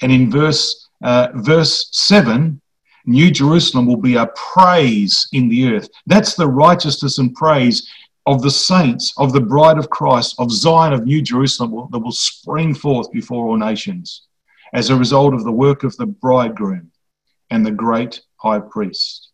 [0.00, 2.60] And in verse, uh, verse 7,
[3.06, 5.88] New Jerusalem will be a praise in the earth.
[6.06, 7.88] That's the righteousness and praise
[8.26, 12.12] of the saints, of the bride of Christ, of Zion, of New Jerusalem that will
[12.12, 14.26] spring forth before all nations
[14.74, 16.90] as a result of the work of the bridegroom
[17.50, 19.30] and the great high priest.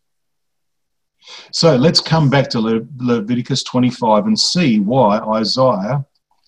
[1.51, 6.05] So let's come back to Le- Leviticus 25 and see why Isaiah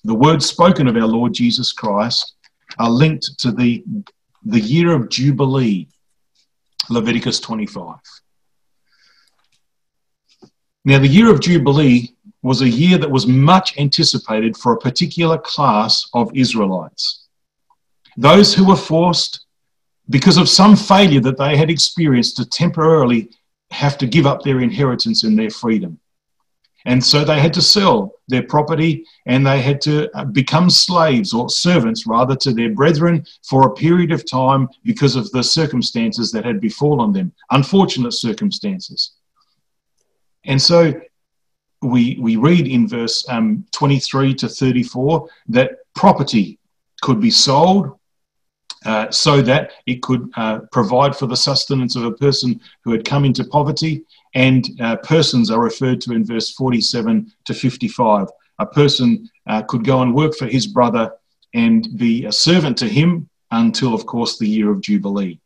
[0.08, 2.36] the words spoken of our Lord Jesus Christ
[2.80, 3.84] are linked to the,
[4.46, 5.90] the year of Jubilee,
[6.90, 7.98] Leviticus 25.
[10.86, 15.38] Now, the year of Jubilee was a year that was much anticipated for a particular
[15.38, 17.26] class of Israelites.
[18.16, 19.46] Those who were forced,
[20.10, 23.30] because of some failure that they had experienced, to temporarily
[23.72, 26.00] have to give up their inheritance and their freedom.
[26.86, 31.34] And so they had to sell their property and they had to uh, become slaves
[31.34, 36.32] or servants rather to their brethren for a period of time because of the circumstances
[36.32, 39.12] that had befallen them, unfortunate circumstances.
[40.46, 40.94] And so
[41.82, 46.58] we, we read in verse um, 23 to 34 that property
[47.02, 47.97] could be sold
[48.86, 53.06] uh, so that it could uh, provide for the sustenance of a person who had
[53.06, 54.04] come into poverty.
[54.36, 58.28] And uh, persons are referred to in verse 47 to 55.
[58.60, 61.12] A person uh, could go and work for his brother
[61.54, 65.40] and be a servant to him until, of course, the year of Jubilee.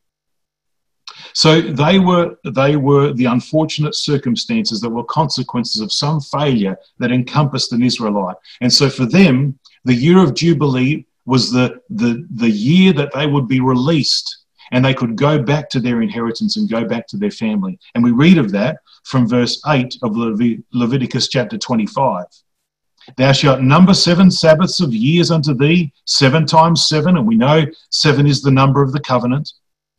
[1.33, 7.11] So they were, they were the unfortunate circumstances that were consequences of some failure that
[7.11, 8.37] encompassed an Israelite.
[8.59, 13.27] And so for them, the year of Jubilee was the, the, the year that they
[13.27, 17.17] would be released and they could go back to their inheritance and go back to
[17.17, 17.77] their family.
[17.93, 20.15] And we read of that from verse 8 of
[20.73, 22.25] Leviticus chapter 25.
[23.17, 27.65] Thou shalt number seven Sabbaths of years unto thee, seven times seven, and we know
[27.89, 29.51] seven is the number of the covenant.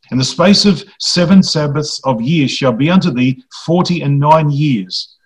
[0.09, 4.49] And the space of seven Sabbaths of years shall be unto thee forty and nine
[4.49, 5.17] years.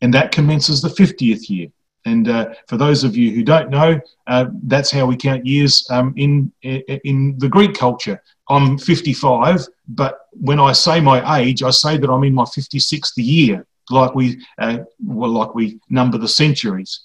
[0.00, 1.68] And that commences the fiftieth year.
[2.08, 5.86] And uh, for those of you who don't know, uh, that's how we count years
[5.90, 8.22] um, in, in the Greek culture.
[8.48, 13.12] I'm 55, but when I say my age, I say that I'm in my 56th
[13.16, 17.00] year, like we, uh, well, like we number the centuries.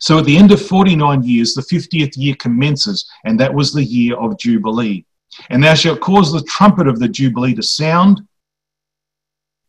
[0.00, 3.84] So at the end of 49 years, the 50th year commences, and that was the
[3.84, 5.04] year of Jubilee.
[5.50, 8.20] And thou shalt cause the trumpet of the Jubilee to sound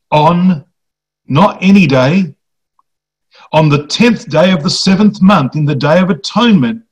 [0.09, 0.65] on
[1.27, 2.35] not any day,
[3.51, 6.83] on the tenth day of the seventh month, in the day of atonement,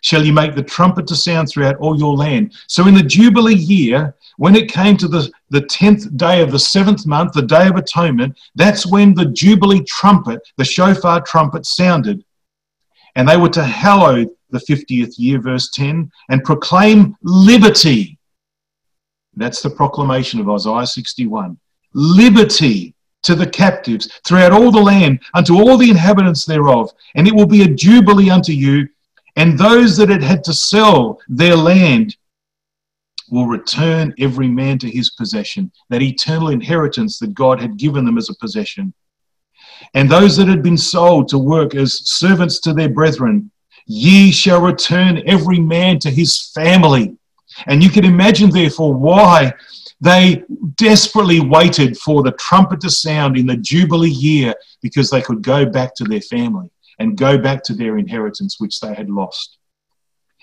[0.00, 2.54] shall you make the trumpet to sound throughout all your land.
[2.68, 6.58] So in the Jubilee year, when it came to the, the tenth day of the
[6.58, 12.24] seventh month, the day of atonement, that's when the Jubilee trumpet, the shofar trumpet, sounded.
[13.16, 18.18] And they were to hallow the 50th year, verse 10, and proclaim liberty
[19.38, 21.56] that's the proclamation of Isaiah 61.
[21.94, 26.90] Liberty to the captives throughout all the land, unto all the inhabitants thereof.
[27.14, 28.88] And it will be a jubilee unto you.
[29.36, 32.16] And those that had had to sell their land
[33.30, 38.18] will return every man to his possession, that eternal inheritance that God had given them
[38.18, 38.94] as a possession.
[39.94, 43.50] And those that had been sold to work as servants to their brethren,
[43.86, 47.16] ye shall return every man to his family.
[47.66, 49.52] And you can imagine, therefore, why
[50.00, 50.44] they
[50.76, 55.66] desperately waited for the trumpet to sound in the Jubilee year because they could go
[55.66, 59.58] back to their family and go back to their inheritance which they had lost.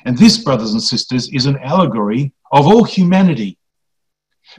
[0.05, 3.57] And this, brothers and sisters, is an allegory of all humanity.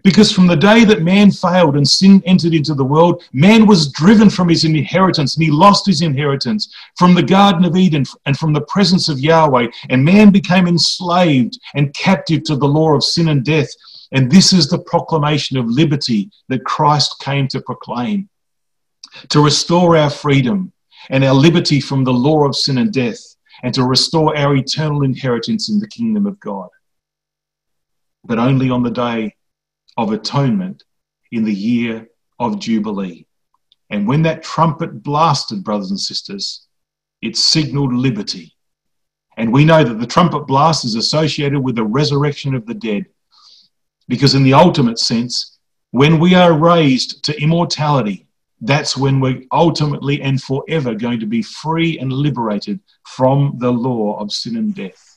[0.03, 3.93] Because from the day that man failed and sin entered into the world, man was
[3.93, 8.37] driven from his inheritance and he lost his inheritance from the Garden of Eden and
[8.37, 9.69] from the presence of Yahweh.
[9.89, 13.69] And man became enslaved and captive to the law of sin and death.
[14.13, 18.29] And this is the proclamation of liberty that Christ came to proclaim
[19.29, 20.73] to restore our freedom
[21.11, 23.21] and our liberty from the law of sin and death,
[23.63, 26.69] and to restore our eternal inheritance in the kingdom of God.
[28.25, 29.35] But only on the day
[29.97, 30.83] of atonement
[31.33, 33.27] in the year of Jubilee.
[33.89, 36.67] And when that trumpet blasted, brothers and sisters,
[37.23, 38.55] it signaled liberty.
[39.37, 43.07] And we know that the trumpet blast is associated with the resurrection of the dead.
[44.09, 45.59] Because, in the ultimate sense,
[45.91, 48.27] when we are raised to immortality,
[48.61, 54.19] that's when we're ultimately and forever going to be free and liberated from the law
[54.19, 55.17] of sin and death.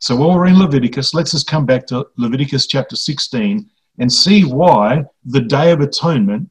[0.00, 3.68] So while we're in Leviticus, let's just come back to Leviticus chapter 16
[3.98, 6.50] and see why the Day of Atonement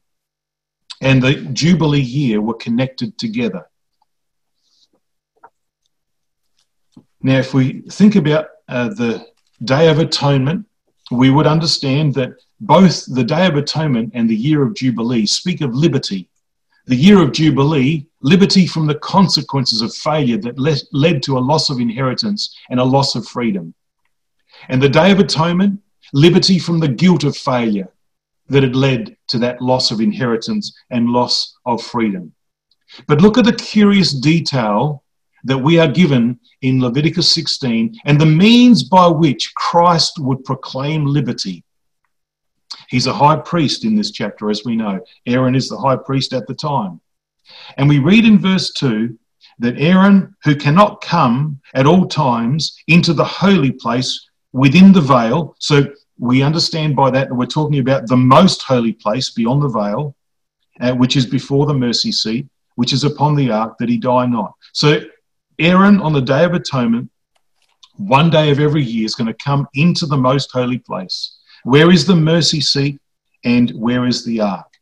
[1.00, 3.68] and the Jubilee year were connected together.
[7.22, 9.26] Now, if we think about uh, the
[9.64, 10.66] Day of Atonement,
[11.10, 12.30] we would understand that
[12.60, 16.28] both the Day of Atonement and the year of Jubilee speak of liberty.
[16.86, 21.40] The year of Jubilee liberty from the consequences of failure that le- led to a
[21.40, 23.74] loss of inheritance and a loss of freedom.
[24.68, 25.80] And the Day of Atonement,
[26.12, 27.88] liberty from the guilt of failure
[28.48, 32.32] that had led to that loss of inheritance and loss of freedom.
[33.06, 35.04] But look at the curious detail
[35.48, 41.06] that we are given in Leviticus 16 and the means by which Christ would proclaim
[41.06, 41.64] liberty.
[42.88, 45.00] He's a high priest in this chapter, as we know.
[45.26, 47.00] Aaron is the high priest at the time.
[47.78, 49.18] And we read in verse 2
[49.60, 55.56] that Aaron, who cannot come at all times into the holy place within the veil,
[55.58, 55.86] so
[56.18, 60.14] we understand by that that we're talking about the most holy place beyond the veil,
[60.80, 64.26] uh, which is before the mercy seat, which is upon the ark, that he die
[64.26, 64.52] not.
[64.72, 65.00] So
[65.60, 67.10] Aaron, on the Day of Atonement,
[67.96, 71.38] one day of every year, is going to come into the most holy place.
[71.64, 73.00] Where is the mercy seat
[73.44, 74.72] and where is the ark?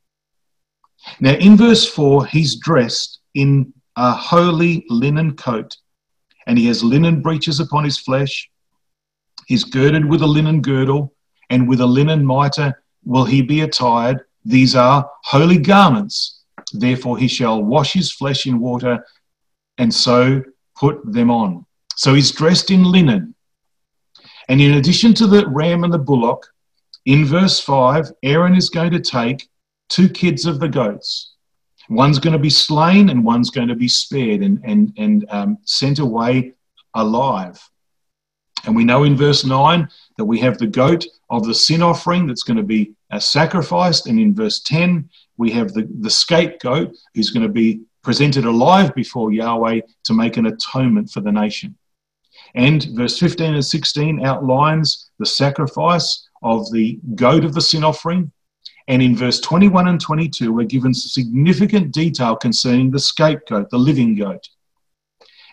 [1.18, 5.74] Now, in verse 4, he's dressed in a holy linen coat,
[6.47, 8.51] and he has linen breeches upon his flesh.
[9.47, 11.14] He's girded with a linen girdle,
[11.49, 14.20] and with a linen mitre will he be attired.
[14.45, 16.43] These are holy garments.
[16.74, 19.07] Therefore, he shall wash his flesh in water,
[19.79, 20.43] and so
[20.77, 21.66] put them on.
[21.97, 23.35] So he's dressed in linen.
[24.49, 26.47] And in addition to the ram and the bullock,
[27.05, 29.49] in verse 5, Aaron is going to take
[29.89, 31.35] two kids of the goats.
[31.89, 35.59] One's going to be slain and one's going to be spared and, and, and um,
[35.64, 36.53] sent away
[36.95, 37.61] alive.
[38.64, 42.27] And we know in verse 9 that we have the goat of the sin offering
[42.27, 44.09] that's going to be uh, sacrificed.
[44.09, 48.95] And in verse 10, we have the, the scapegoat who's going to be presented alive
[48.95, 51.77] before Yahweh to make an atonement for the nation.
[52.55, 58.31] And verse 15 and 16 outlines the sacrifice of the goat of the sin offering.
[58.87, 64.15] And in verse 21 and 22, we're given significant detail concerning the scapegoat, the living
[64.15, 64.49] goat.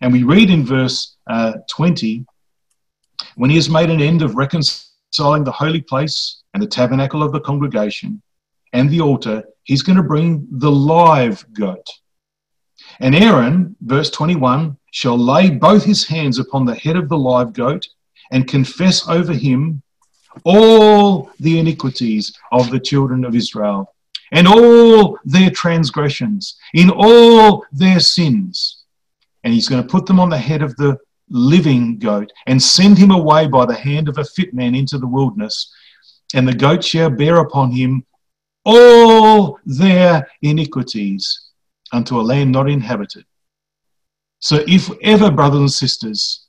[0.02, 2.24] And we read in verse uh, 20
[3.34, 7.32] when he has made an end of reconciling the holy place and the tabernacle of
[7.32, 8.22] the congregation
[8.74, 11.88] and the altar, he's going to bring the live goat
[13.00, 17.54] and Aaron, verse 21, shall lay both his hands upon the head of the live
[17.54, 17.88] goat
[18.32, 19.82] and confess over him
[20.44, 23.94] all the iniquities of the children of Israel
[24.32, 28.84] and all their transgressions, in all their sins.
[29.44, 30.98] And he's going to put them on the head of the
[31.30, 35.08] living goat and send him away by the hand of a fit man into the
[35.08, 35.72] wilderness.
[36.34, 38.06] And the goat shall bear upon him
[38.66, 41.52] all their iniquities
[41.94, 43.26] unto a land not inhabited.
[44.40, 46.48] So, if ever, brothers and sisters,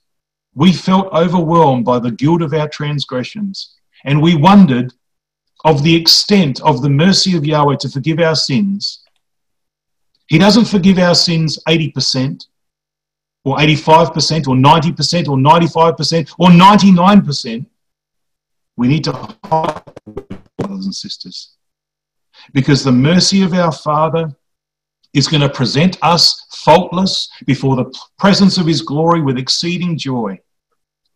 [0.55, 3.74] we felt overwhelmed by the guilt of our transgressions,
[4.05, 4.92] and we wondered
[5.64, 9.03] of the extent of the mercy of Yahweh to forgive our sins,
[10.28, 12.47] He doesn't forgive our sins 80%,
[13.45, 17.66] or 85%, or 90%, or 95%, or 99%.
[18.76, 19.12] We need to
[19.45, 19.82] hide,
[20.59, 21.57] brothers and sisters,
[22.53, 24.34] because the mercy of our Father
[25.15, 30.39] is going to present us faultless before the presence of his glory with exceeding joy.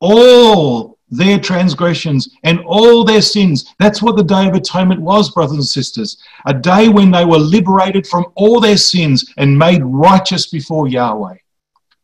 [0.01, 3.75] All their transgressions and all their sins.
[3.79, 6.23] That's what the Day of Atonement was, brothers and sisters.
[6.47, 11.37] A day when they were liberated from all their sins and made righteous before Yahweh,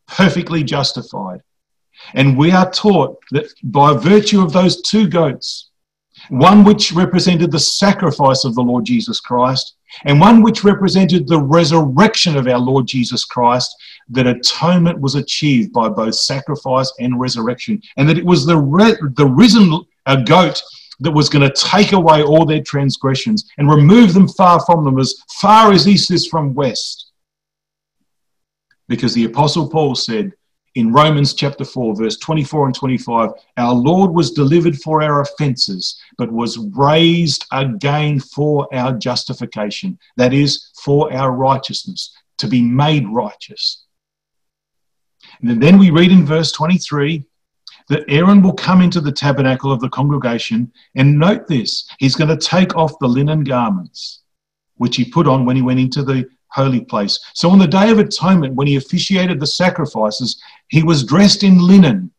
[0.09, 1.42] perfectly justified.
[2.14, 5.70] And we are taught that by virtue of those two goats,
[6.28, 11.40] one which represented the sacrifice of the Lord Jesus Christ, and one which represented the
[11.40, 13.74] resurrection of our Lord Jesus Christ,
[14.08, 18.96] that atonement was achieved by both sacrifice and resurrection, and that it was the, re-
[19.16, 20.62] the risen uh, goat
[21.00, 24.98] that was going to take away all their transgressions and remove them far from them,
[24.98, 27.12] as far as east is from west.
[28.88, 30.32] Because the Apostle Paul said,
[30.74, 36.00] in Romans chapter 4, verse 24 and 25, our Lord was delivered for our offenses,
[36.18, 39.98] but was raised again for our justification.
[40.16, 43.84] That is, for our righteousness, to be made righteous.
[45.42, 47.24] And then we read in verse 23
[47.88, 52.36] that Aaron will come into the tabernacle of the congregation, and note this he's going
[52.36, 54.22] to take off the linen garments
[54.76, 57.18] which he put on when he went into the holy place.
[57.34, 61.59] So on the Day of Atonement, when he officiated the sacrifices, he was dressed in
[61.59, 62.12] linen.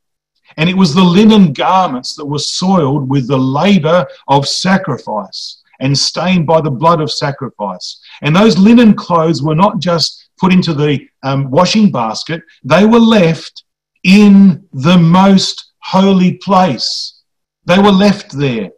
[0.57, 5.97] And it was the linen garments that were soiled with the labor of sacrifice and
[5.97, 7.99] stained by the blood of sacrifice.
[8.21, 12.99] And those linen clothes were not just put into the um, washing basket, they were
[12.99, 13.63] left
[14.03, 17.21] in the most holy place.
[17.65, 18.71] They were left there.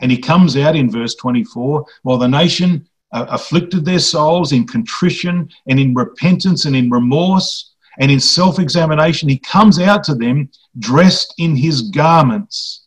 [0.00, 4.66] And he comes out in verse 24 while the nation uh, afflicted their souls in
[4.66, 10.14] contrition and in repentance and in remorse and in self examination, he comes out to
[10.14, 12.86] them dressed in his garments.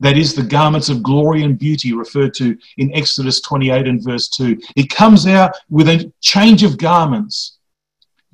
[0.00, 4.28] That is the garments of glory and beauty referred to in Exodus 28 and verse
[4.30, 4.58] 2.
[4.74, 7.58] He comes out with a change of garments.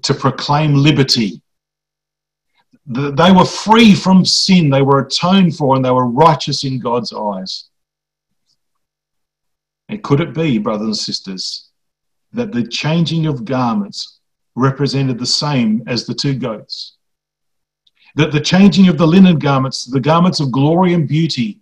[0.01, 1.43] to proclaim liberty.
[2.87, 7.13] They were free from sin, they were atoned for, and they were righteous in God's
[7.13, 7.68] eyes.
[9.89, 11.69] And could it be, brothers and sisters,
[12.33, 14.19] that the changing of garments
[14.55, 16.97] represented the same as the two goats?
[18.17, 21.61] That the changing of the linen garments, the garments of glory and beauty,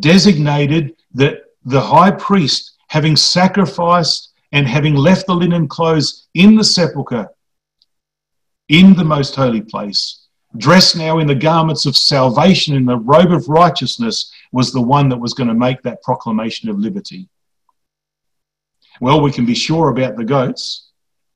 [0.00, 6.64] designated that the high priest, having sacrificed and having left the linen clothes in the
[6.64, 7.28] sepulchre,
[8.68, 13.32] in the most holy place, dressed now in the garments of salvation, in the robe
[13.32, 17.28] of righteousness, was the one that was going to make that proclamation of liberty.
[19.00, 20.88] Well, we can be sure about the goats,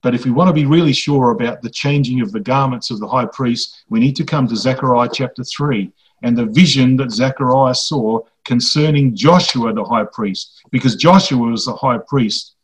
[0.03, 2.99] but if we want to be really sure about the changing of the garments of
[2.99, 5.91] the high priest, we need to come to Zechariah chapter 3
[6.25, 11.75] and the vision that Zechariah saw concerning Joshua the high priest, because Joshua was the
[11.75, 12.57] high priest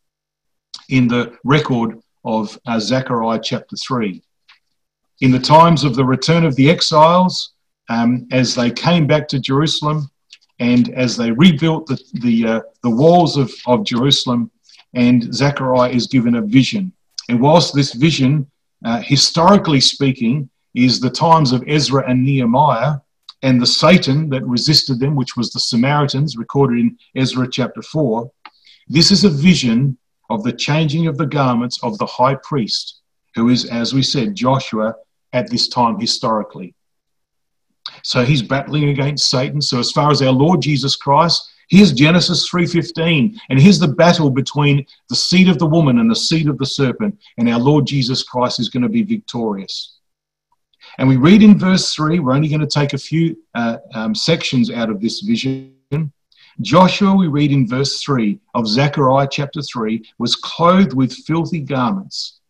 [0.88, 4.22] in the record of uh, Zechariah chapter 3.
[5.20, 7.52] In the times of the return of the exiles,
[7.88, 10.10] um, as they came back to Jerusalem
[10.60, 14.50] and as they rebuilt the, the, uh, the walls of, of Jerusalem,
[14.94, 16.92] and Zechariah is given a vision.
[17.28, 18.50] And whilst this vision,
[18.84, 22.98] uh, historically speaking, is the times of Ezra and Nehemiah,
[23.42, 28.30] and the Satan that resisted them, which was the Samaritans, recorded in Ezra chapter 4,
[28.88, 29.96] this is a vision
[30.30, 33.00] of the changing of the garments of the high priest,
[33.34, 34.94] who is, as we said, Joshua
[35.32, 36.74] at this time historically.
[38.02, 39.60] So he's battling against Satan.
[39.60, 44.30] So as far as our Lord Jesus Christ, Here's Genesis 3:15, and here's the battle
[44.30, 47.86] between the seed of the woman and the seed of the serpent, and our Lord
[47.86, 49.98] Jesus Christ is going to be victorious.
[50.96, 54.14] And we read in verse 3, we're only going to take a few uh, um,
[54.14, 55.74] sections out of this vision.
[56.60, 62.40] Joshua, we read in verse 3 of Zechariah chapter 3, was clothed with filthy garments.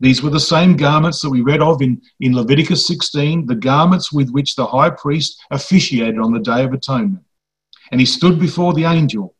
[0.00, 4.12] These were the same garments that we read of in, in Leviticus 16, the garments
[4.12, 7.24] with which the high priest officiated on the Day of Atonement.
[7.92, 9.34] And he stood before the angel,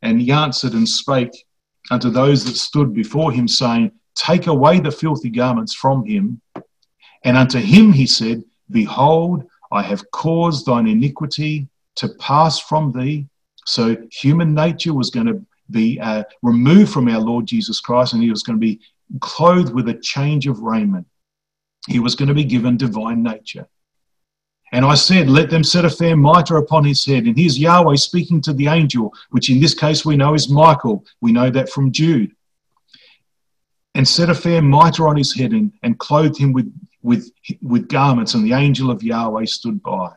[0.00, 1.44] and he answered and spake
[1.90, 6.40] unto those that stood before him, saying, Take away the filthy garments from him.
[7.22, 13.26] And unto him he said, Behold, I have caused thine iniquity to pass from thee.
[13.66, 18.22] So human nature was going to be uh, removed from our Lord Jesus Christ, and
[18.22, 18.80] he was going to be
[19.20, 21.06] clothed with a change of raiment.
[21.86, 23.68] He was going to be given divine nature.
[24.72, 27.24] And I said, Let them set a fair mitre upon his head.
[27.24, 31.04] And here's Yahweh speaking to the angel, which in this case we know is Michael.
[31.20, 32.32] We know that from Jude.
[33.94, 36.70] And set a fair mitre on his head and, and clothed him with,
[37.02, 37.30] with,
[37.62, 38.34] with garments.
[38.34, 40.12] And the angel of Yahweh stood by.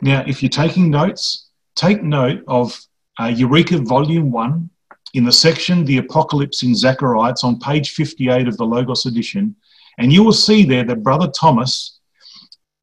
[0.00, 2.80] Now, if you're taking notes, take note of
[3.20, 4.70] uh, Eureka Volume 1
[5.14, 7.30] in the section The Apocalypse in Zechariah.
[7.30, 9.54] It's on page 58 of the Logos edition.
[9.98, 12.00] And you will see there that Brother Thomas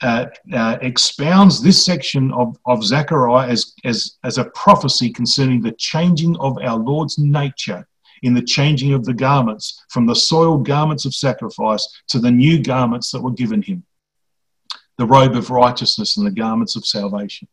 [0.02, 5.74] uh, uh, expounds this section of, of Zechariah as, as, as a prophecy concerning the
[5.74, 7.88] changing of our Lord's nature
[8.22, 12.62] in the changing of the garments from the soiled garments of sacrifice to the new
[12.62, 13.84] garments that were given him
[14.98, 17.48] the robe of righteousness and the garments of salvation.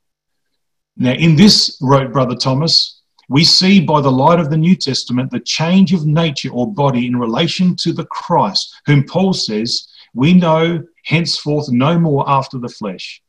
[0.97, 5.31] Now, in this, wrote Brother Thomas, we see by the light of the New Testament
[5.31, 9.87] the change of nature or body in relation to the Christ, whom Paul says
[10.17, 13.23] we know henceforth no more after the flesh.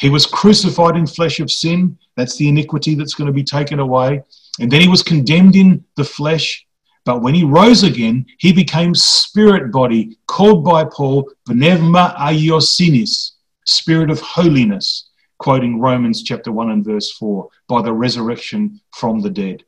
[0.00, 1.96] He was crucified in flesh of sin.
[2.16, 4.22] That's the iniquity that's going to be taken away.
[4.60, 6.66] And then he was condemned in the flesh.
[7.04, 13.32] But when he rose again, he became spirit body, called by Paul, Pneuma Iosinis,
[13.64, 19.30] spirit of holiness, quoting Romans chapter 1 and verse 4, by the resurrection from the
[19.30, 19.62] dead.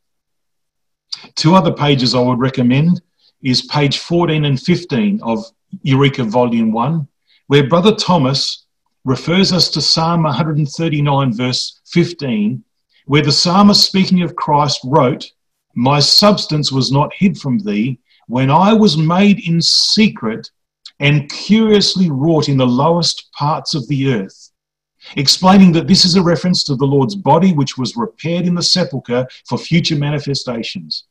[1.37, 3.03] Two other pages I would recommend
[3.43, 5.45] is page 14 and 15 of
[5.83, 7.07] Eureka Volume 1,
[7.47, 8.67] where Brother Thomas
[9.05, 12.63] refers us to Psalm 139, verse 15,
[13.07, 15.31] where the psalmist, speaking of Christ, wrote,
[15.75, 20.51] My substance was not hid from thee when I was made in secret
[21.01, 24.53] and curiously wrought in the lowest parts of the earth.
[25.17, 28.63] Explaining that this is a reference to the Lord's body, which was repaired in the
[28.63, 31.05] sepulchre for future manifestations.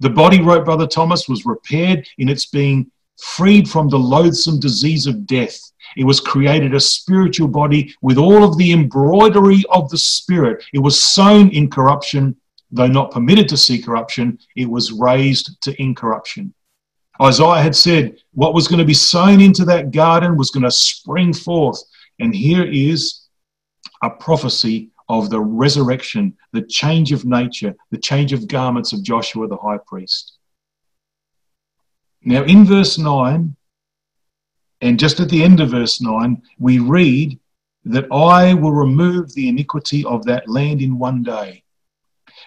[0.00, 5.06] The body, wrote Brother Thomas, was repaired in its being freed from the loathsome disease
[5.06, 5.58] of death.
[5.96, 10.64] It was created a spiritual body with all of the embroidery of the Spirit.
[10.72, 12.36] It was sown in corruption,
[12.70, 16.52] though not permitted to see corruption, it was raised to incorruption.
[17.22, 20.70] Isaiah had said what was going to be sown into that garden was going to
[20.70, 21.80] spring forth.
[22.18, 23.28] And here is
[24.02, 29.46] a prophecy of the resurrection, the change of nature, the change of garments of Joshua
[29.46, 30.33] the high priest.
[32.24, 33.54] Now, in verse 9,
[34.80, 37.38] and just at the end of verse 9, we read
[37.84, 41.62] that I will remove the iniquity of that land in one day.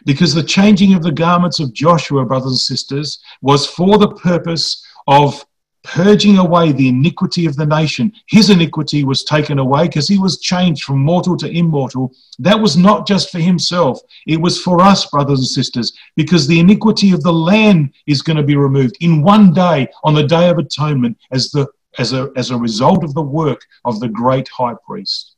[0.06, 4.84] Because the changing of the garments of Joshua, brothers and sisters, was for the purpose
[5.08, 5.46] of
[5.88, 8.12] purging away the iniquity of the nation.
[8.28, 12.14] His iniquity was taken away because he was changed from mortal to immortal.
[12.40, 16.60] That was not just for himself, it was for us, brothers and sisters, because the
[16.60, 20.50] iniquity of the land is going to be removed in one day on the Day
[20.50, 21.66] of Atonement as, the,
[21.98, 25.36] as, a, as a result of the work of the great high priest.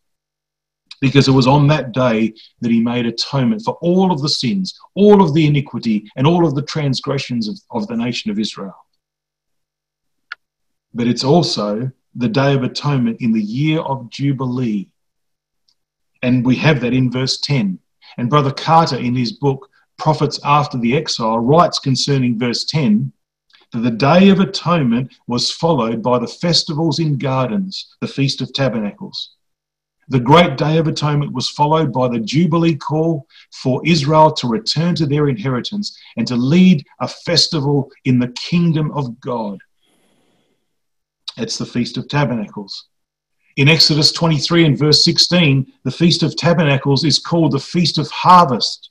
[1.00, 4.78] Because it was on that day that he made atonement for all of the sins,
[4.96, 8.76] all of the iniquity, and all of the transgressions of, of the nation of Israel
[10.94, 14.90] but it's also the Day of Atonement in the year of Jubilee.
[16.22, 17.80] And we have that in verse 10.
[18.18, 23.12] And Brother Carter, in his book, Prophets After the Exile, writes concerning verse 10
[23.72, 28.52] that the Day of Atonement was followed by the festivals in gardens, the Feast of
[28.52, 29.36] Tabernacles.
[30.08, 34.96] The great Day of Atonement was followed by the Jubilee call for Israel to return
[34.96, 39.60] to their inheritance and to lead a festival in the kingdom of God.
[41.38, 42.88] It's the Feast of Tabernacles.
[43.58, 48.10] In Exodus 23 and verse 16, the Feast of Tabernacles is called the Feast of
[48.10, 48.90] Harvest,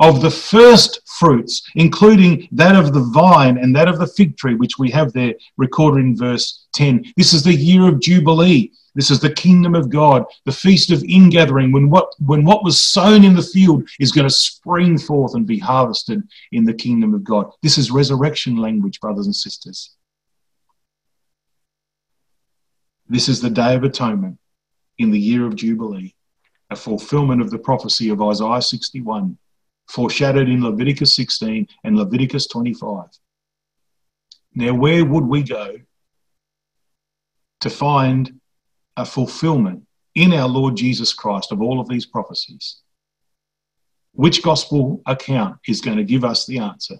[0.00, 4.54] of the first fruits, including that of the vine and that of the fig tree,
[4.54, 7.04] which we have there recorded in verse 10.
[7.16, 8.72] This is the year of Jubilee.
[8.94, 12.84] This is the kingdom of God, the feast of ingathering, when what, when what was
[12.84, 17.14] sown in the field is going to spring forth and be harvested in the kingdom
[17.14, 17.52] of God.
[17.62, 19.94] This is resurrection language, brothers and sisters.
[23.10, 24.38] This is the Day of Atonement
[24.98, 26.14] in the year of Jubilee,
[26.68, 29.38] a fulfillment of the prophecy of Isaiah 61,
[29.86, 33.06] foreshadowed in Leviticus 16 and Leviticus 25.
[34.54, 35.76] Now, where would we go
[37.60, 38.40] to find
[38.98, 42.80] a fulfillment in our Lord Jesus Christ of all of these prophecies?
[44.12, 46.96] Which gospel account is going to give us the answer?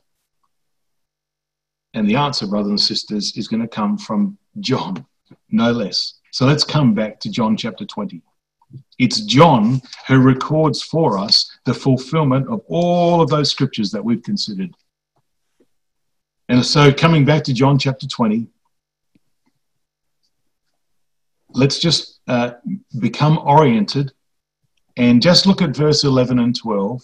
[1.93, 5.05] And the answer, brothers and sisters, is going to come from John
[5.51, 6.15] no less.
[6.33, 8.23] So let's come back to John chapter 20.
[8.99, 14.23] It's John who records for us the fulfillment of all of those scriptures that we've
[14.23, 14.75] considered.
[16.49, 18.47] And so, coming back to John chapter 20,
[21.51, 22.53] let's just uh,
[22.99, 24.13] become oriented
[24.97, 27.03] and just look at verse 11 and 12.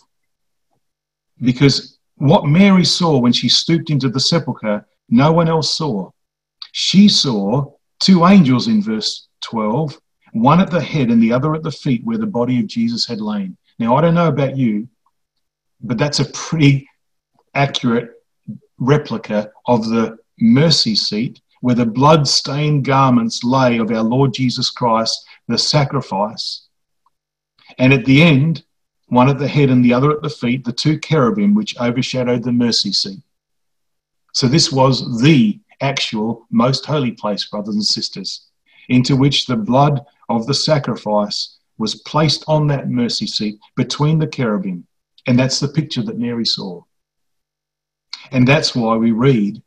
[1.43, 6.11] Because what Mary saw when she stooped into the sepulchre, no one else saw.
[6.73, 7.74] She saw
[8.05, 9.99] two angels in verse 12,
[10.33, 13.07] one at the head and the other at the feet where the body of Jesus
[13.07, 13.57] had lain.
[13.79, 14.89] Now, I don't know about you,
[15.81, 16.89] but that's a pretty
[17.55, 18.11] accurate
[18.79, 24.69] replica of the mercy seat where the blood stained garments lay of our Lord Jesus
[24.69, 26.67] Christ, the sacrifice.
[27.79, 28.65] And at the end,
[29.07, 32.43] one at the head and the other at the feet, the two cherubim which overshadowed
[32.43, 33.21] the mercy seat.
[34.35, 38.47] So this was the actual most holy place, brothers and sisters,
[38.89, 44.27] into which the blood of the sacrifice was placed on that mercy seat between the
[44.27, 44.87] cherubim.
[45.27, 46.83] And that's the picture that Mary saw.
[48.31, 49.63] And that's why we read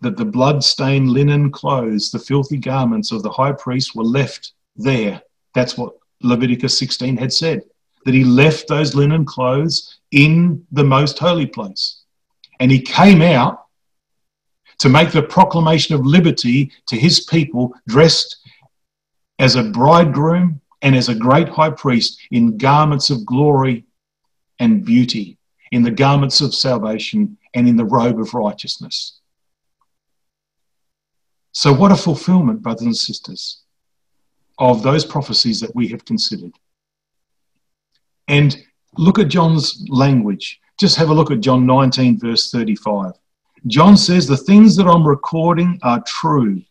[0.00, 4.52] that the blood stained linen clothes, the filthy garments of the high priest, were left
[4.76, 5.22] there.
[5.54, 7.62] That's what Leviticus 16 had said,
[8.04, 12.02] that he left those linen clothes in the most holy place.
[12.60, 13.65] And he came out
[14.78, 18.36] to make the proclamation of liberty to his people, dressed
[19.38, 23.84] as a bridegroom and as a great high priest in garments of glory
[24.58, 25.38] and beauty,
[25.72, 29.20] in the garments of salvation and in the robe of righteousness.
[31.52, 33.62] So, what a fulfillment, brothers and sisters,
[34.58, 36.52] of those prophecies that we have considered.
[38.28, 38.56] And
[38.98, 40.60] look at John's language.
[40.78, 43.12] Just have a look at John 19, verse 35.
[43.66, 46.62] John says, The things that I'm recording are true.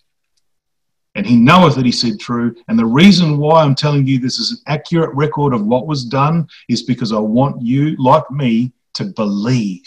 [1.16, 2.56] And he knoweth that he said true.
[2.68, 6.04] And the reason why I'm telling you this is an accurate record of what was
[6.04, 9.84] done is because I want you, like me, to believe.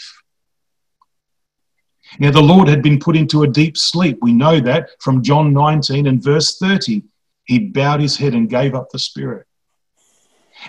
[2.17, 4.17] Now, the Lord had been put into a deep sleep.
[4.21, 7.03] We know that from John 19 and verse 30.
[7.45, 9.45] He bowed his head and gave up the spirit.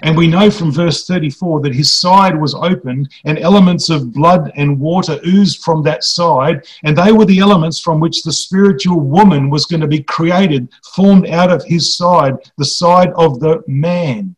[0.03, 4.53] And we know from verse 34 that his side was opened and elements of blood
[4.57, 6.67] and water oozed from that side.
[6.85, 10.69] And they were the elements from which the spiritual woman was going to be created,
[10.95, 14.37] formed out of his side, the side of the man.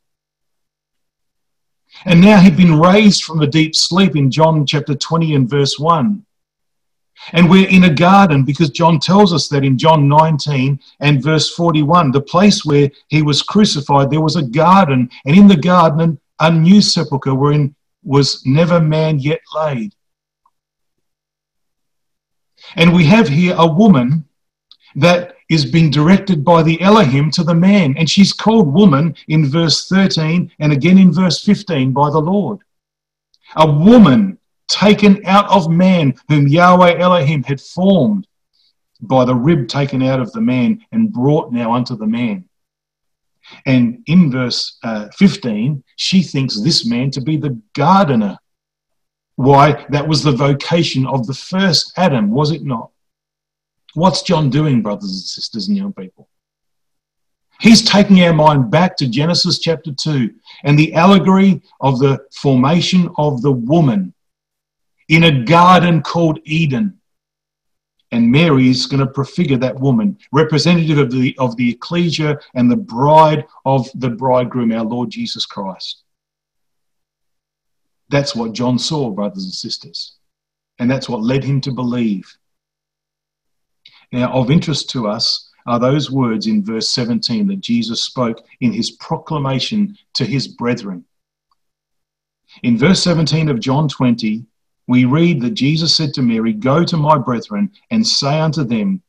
[2.05, 5.79] And now he'd been raised from the deep sleep in John chapter 20 and verse
[5.79, 6.25] 1.
[7.33, 11.55] And we're in a garden because John tells us that in John 19 and verse
[11.55, 16.21] 41, the place where he was crucified, there was a garden, and in the garden,
[16.41, 19.95] a new sepulchre wherein was never man yet laid.
[22.77, 24.25] And we have here a woman
[24.97, 29.49] that is being directed by the Elohim to the man, and she's called woman in
[29.49, 32.61] verse 13 and again in verse 15 by the Lord.
[33.57, 34.39] A woman
[34.73, 38.27] taken out of man, whom Yahweh Elohim had formed
[39.01, 42.49] by the rib taken out of the man and brought now unto the man.
[43.67, 48.39] And in verse uh, 15, she thinks this man to be the gardener.
[49.37, 49.85] Why?
[49.91, 52.91] That was the vocation of the first Adam, was it not?
[53.95, 56.29] What's John doing, brothers and sisters and young people?
[57.61, 60.33] He's taking our mind back to Genesis chapter 2
[60.65, 64.15] and the allegory of the formation of the woman
[65.13, 66.99] in a garden called Eden.
[68.13, 72.71] And Mary is going to prefigure that woman, representative of the, of the ecclesia and
[72.71, 76.03] the bride of the bridegroom, our Lord Jesus Christ.
[78.09, 80.15] That's what John saw, brothers and sisters.
[80.79, 82.35] And that's what led him to believe.
[84.13, 88.73] Now, of interest to us are those words in verse 17 that Jesus spoke in
[88.73, 91.05] his proclamation to his brethren.
[92.63, 94.47] In verse 17 of John 20,
[94.93, 99.03] we read that Jesus said to Mary, Go to my brethren and say unto them,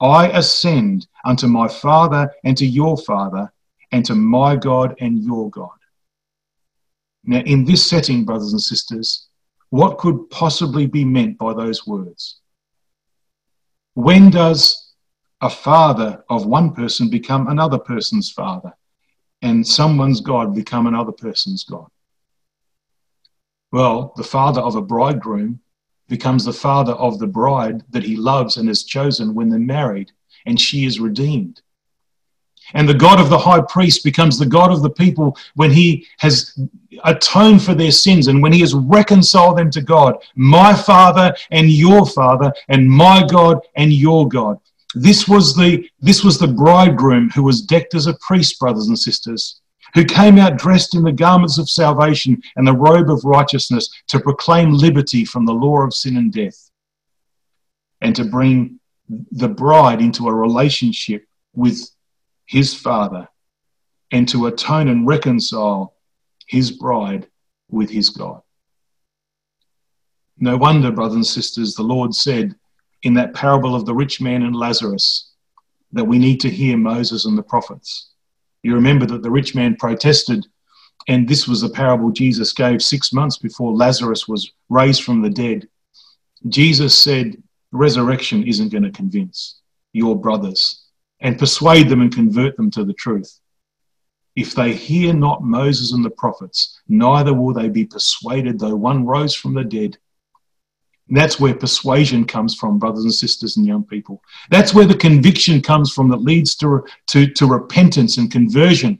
[0.00, 3.52] I ascend unto my Father and to your Father,
[3.92, 5.78] and to my God and your God.
[7.24, 9.26] Now, in this setting, brothers and sisters,
[9.68, 12.40] what could possibly be meant by those words?
[13.92, 14.94] When does
[15.42, 18.72] a father of one person become another person's father,
[19.42, 21.90] and someone's God become another person's God?
[23.76, 25.60] Well, the father of a bridegroom
[26.08, 30.12] becomes the father of the bride that he loves and has chosen when they're married,
[30.46, 31.60] and she is redeemed.
[32.72, 36.06] And the God of the high priest becomes the God of the people when he
[36.20, 36.58] has
[37.04, 41.68] atoned for their sins and when he has reconciled them to God, my Father and
[41.68, 44.58] your Father, and my God and your God.
[44.94, 48.98] This was the, this was the bridegroom who was decked as a priest, brothers and
[48.98, 49.60] sisters
[49.94, 54.20] who came out dressed in the garments of salvation and the robe of righteousness to
[54.20, 56.70] proclaim liberty from the law of sin and death,
[58.00, 61.90] and to bring the bride into a relationship with
[62.46, 63.28] his father,
[64.10, 65.94] and to atone and reconcile
[66.46, 67.26] his bride
[67.70, 68.42] with his God.
[70.38, 72.54] No wonder, brothers and sisters, the Lord said
[73.02, 75.32] in that parable of the rich man and Lazarus
[75.92, 78.10] that we need to hear Moses and the prophets.
[78.62, 80.46] You remember that the rich man protested,
[81.08, 85.30] and this was the parable Jesus gave six months before Lazarus was raised from the
[85.30, 85.68] dead.
[86.48, 87.42] Jesus said,
[87.72, 89.60] Resurrection isn't going to convince
[89.92, 90.84] your brothers
[91.20, 93.40] and persuade them and convert them to the truth.
[94.34, 99.06] If they hear not Moses and the prophets, neither will they be persuaded, though one
[99.06, 99.96] rose from the dead.
[101.08, 104.22] That's where persuasion comes from, brothers and sisters and young people.
[104.50, 108.98] That's where the conviction comes from that leads to, to, to repentance and conversion.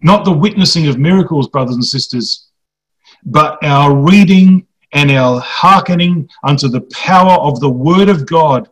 [0.00, 2.48] Not the witnessing of miracles, brothers and sisters,
[3.24, 8.68] but our reading and our hearkening unto the power of the Word of God,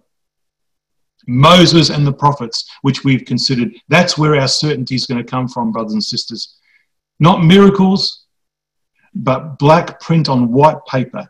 [1.27, 3.75] Moses and the prophets, which we've considered.
[3.89, 6.57] That's where our certainty is going to come from, brothers and sisters.
[7.20, 8.25] Not miracles,
[9.14, 11.29] but black print on white paper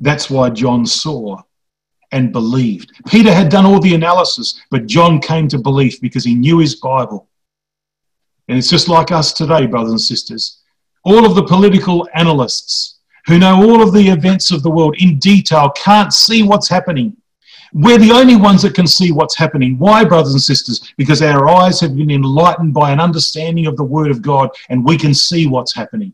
[0.00, 1.42] that's why John saw
[2.12, 2.92] and believed.
[3.06, 6.76] Peter had done all the analysis, but John came to belief because he knew his
[6.76, 7.28] Bible.
[8.48, 10.60] And it's just like us today, brothers and sisters.
[11.04, 15.18] All of the political analysts who know all of the events of the world in
[15.18, 17.16] detail can't see what's happening.
[17.72, 19.78] We're the only ones that can see what's happening.
[19.78, 20.92] Why, brothers and sisters?
[20.96, 24.84] Because our eyes have been enlightened by an understanding of the Word of God and
[24.84, 26.12] we can see what's happening.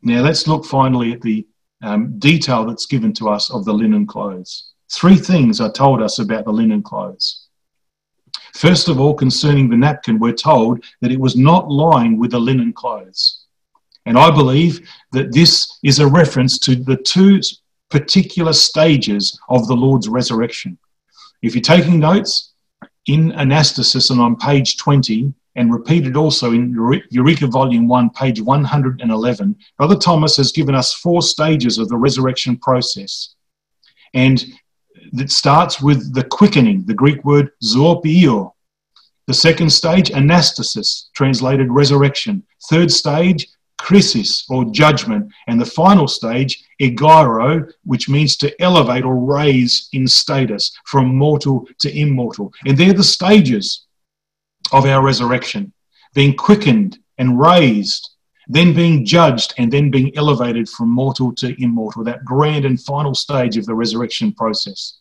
[0.00, 1.46] Now, let's look finally at the
[1.82, 4.72] um, detail that's given to us of the linen clothes.
[4.90, 7.46] Three things are told us about the linen clothes.
[8.54, 12.40] First of all, concerning the napkin, we're told that it was not lying with the
[12.40, 13.44] linen clothes.
[14.06, 17.40] And I believe that this is a reference to the two
[17.90, 20.78] particular stages of the Lord's resurrection.
[21.42, 22.54] If you're taking notes,
[23.08, 26.72] in Anastasis and on page 20, and repeated also in
[27.10, 32.56] Eureka Volume 1, page 111, Brother Thomas has given us four stages of the resurrection
[32.56, 33.34] process.
[34.14, 34.44] And
[34.94, 38.52] it starts with the quickening, the Greek word zoopio.
[39.26, 42.44] The second stage, anastasis, translated resurrection.
[42.70, 43.48] Third stage,
[43.80, 50.06] krisis or judgment, and the final stage, egeiro, which means to elevate or raise in
[50.06, 52.52] status from mortal to immortal.
[52.64, 53.87] And they're the stages
[54.72, 55.72] of our resurrection
[56.14, 58.10] being quickened and raised,
[58.48, 63.14] then being judged, and then being elevated from mortal to immortal, that grand and final
[63.14, 64.98] stage of the resurrection process.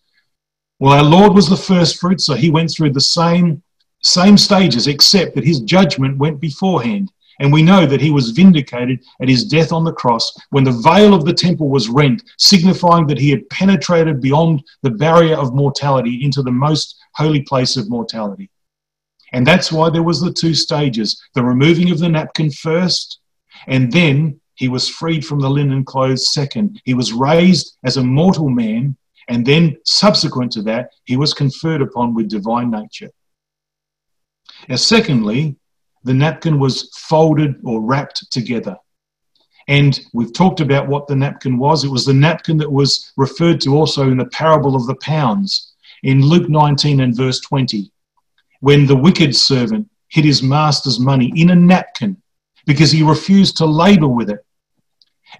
[0.79, 3.63] Well, our Lord was the first fruit, so he went through the same,
[4.03, 7.11] same stages, except that his judgment went beforehand.
[7.39, 10.71] And we know that he was vindicated at his death on the cross when the
[10.71, 15.53] veil of the temple was rent, signifying that he had penetrated beyond the barrier of
[15.53, 18.49] mortality into the most holy place of mortality.
[19.33, 23.19] And that's why there was the two stages the removing of the napkin first,
[23.67, 26.81] and then he was freed from the linen clothes second.
[26.85, 28.97] He was raised as a mortal man,
[29.27, 33.11] and then subsequent to that, he was conferred upon with divine nature.
[34.67, 35.57] Now, secondly,
[36.03, 38.77] the napkin was folded or wrapped together.
[39.67, 41.83] And we've talked about what the napkin was.
[41.83, 45.73] It was the napkin that was referred to also in the parable of the pounds
[46.03, 47.91] in Luke 19 and verse 20,
[48.59, 52.17] when the wicked servant hid his master's money in a napkin
[52.65, 54.43] because he refused to labor with it.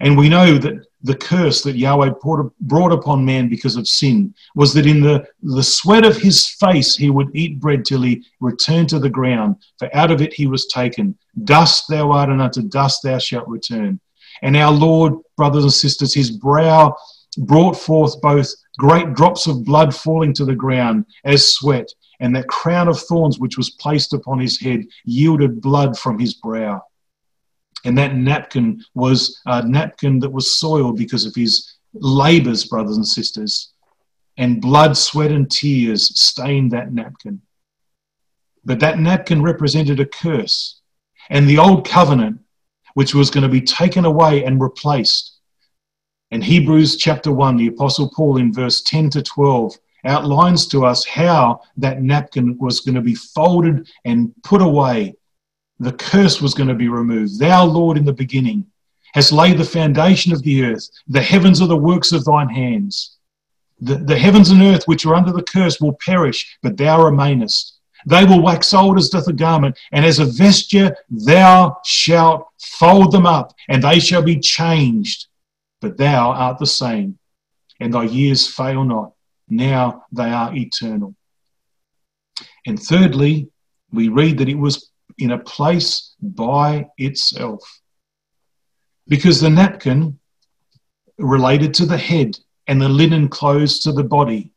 [0.00, 2.10] And we know that the curse that Yahweh
[2.60, 6.96] brought upon man because of sin was that in the, the sweat of his face
[6.96, 10.46] he would eat bread till he returned to the ground, for out of it he
[10.46, 11.16] was taken.
[11.44, 14.00] Dust thou art, and unto dust thou shalt return.
[14.42, 16.96] And our Lord, brothers and sisters, his brow
[17.38, 18.48] brought forth both
[18.78, 21.88] great drops of blood falling to the ground as sweat,
[22.20, 26.34] and that crown of thorns which was placed upon his head yielded blood from his
[26.34, 26.82] brow.
[27.84, 33.06] And that napkin was a napkin that was soiled because of his labors, brothers and
[33.06, 33.72] sisters.
[34.36, 37.40] And blood, sweat, and tears stained that napkin.
[38.64, 40.80] But that napkin represented a curse.
[41.30, 42.40] And the old covenant,
[42.94, 45.38] which was going to be taken away and replaced.
[46.30, 51.04] In Hebrews chapter 1, the Apostle Paul in verse 10 to 12 outlines to us
[51.04, 55.14] how that napkin was going to be folded and put away
[55.80, 57.38] the curse was going to be removed.
[57.38, 58.66] Thou, Lord, in the beginning,
[59.14, 60.88] hast laid the foundation of the earth.
[61.06, 63.16] The heavens are the works of thine hands.
[63.80, 67.78] The, the heavens and earth which are under the curse will perish, but thou remainest.
[68.06, 73.12] They will wax old as doth a garment, and as a vesture thou shalt fold
[73.12, 75.26] them up, and they shall be changed.
[75.80, 77.18] But thou art the same,
[77.78, 79.12] and thy years fail not.
[79.48, 81.14] Now they are eternal.
[82.66, 83.50] And thirdly,
[83.92, 87.80] we read that it was in a place by itself.
[89.06, 90.18] Because the napkin
[91.18, 94.52] related to the head and the linen clothes to the body.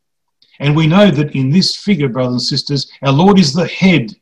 [0.59, 4.13] And we know that in this figure, brothers and sisters, our Lord is the head.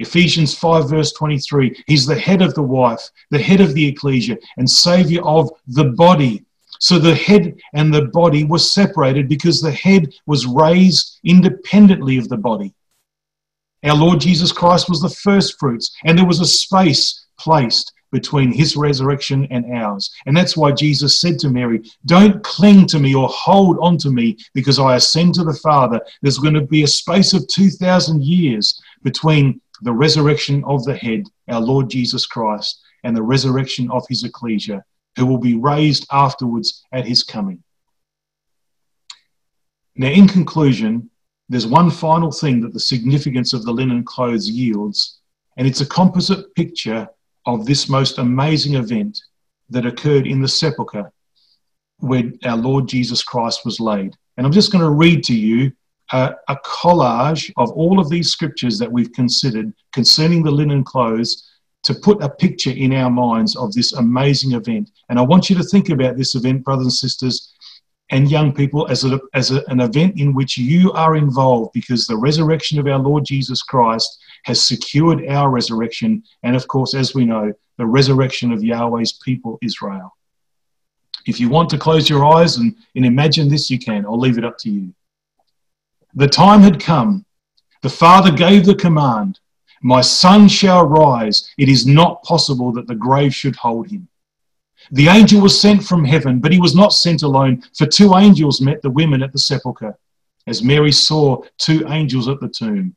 [0.00, 1.84] Ephesians 5, verse 23.
[1.86, 5.84] He's the head of the wife, the head of the ecclesia, and savior of the
[5.84, 6.44] body.
[6.80, 12.28] So the head and the body were separated because the head was raised independently of
[12.28, 12.74] the body.
[13.84, 18.52] Our Lord Jesus Christ was the first fruits, and there was a space placed between
[18.52, 20.10] his resurrection and ours.
[20.26, 24.10] And that's why Jesus said to Mary, Don't cling to me or hold on to
[24.10, 26.00] me because I ascend to the Father.
[26.22, 31.24] There's going to be a space of 2,000 years between the resurrection of the head,
[31.48, 34.84] our Lord Jesus Christ, and the resurrection of his ecclesia,
[35.16, 37.62] who will be raised afterwards at his coming.
[39.96, 41.10] Now, in conclusion,
[41.48, 45.20] there's one final thing that the significance of the linen clothes yields,
[45.56, 47.08] and it's a composite picture
[47.46, 49.20] of this most amazing event
[49.68, 51.12] that occurred in the sepulchre
[51.98, 54.16] where our Lord Jesus Christ was laid.
[54.36, 55.72] And I'm just going to read to you
[56.12, 56.34] a,
[56.64, 61.49] collage of all of these scriptures that we've considered concerning the linen clothes
[61.90, 64.92] to put a picture in our minds of this amazing event.
[65.08, 67.52] And I want you to think about this event, brothers and sisters,
[68.10, 72.06] and young people as, a, as a, an event in which you are involved because
[72.06, 76.22] the resurrection of our Lord Jesus Christ has secured our resurrection.
[76.44, 80.16] And of course, as we know, the resurrection of Yahweh's people, Israel.
[81.26, 84.06] If you want to close your eyes and, and imagine this, you can.
[84.06, 84.94] I'll leave it up to you.
[86.14, 87.24] The time had come.
[87.82, 89.40] The Father gave the command
[89.82, 91.50] My son shall rise.
[91.56, 94.08] It is not possible that the grave should hold him.
[94.92, 98.60] The angel was sent from heaven, but he was not sent alone, for two angels
[98.60, 99.96] met the women at the sepulchre,
[100.46, 102.96] as Mary saw two angels at the tomb.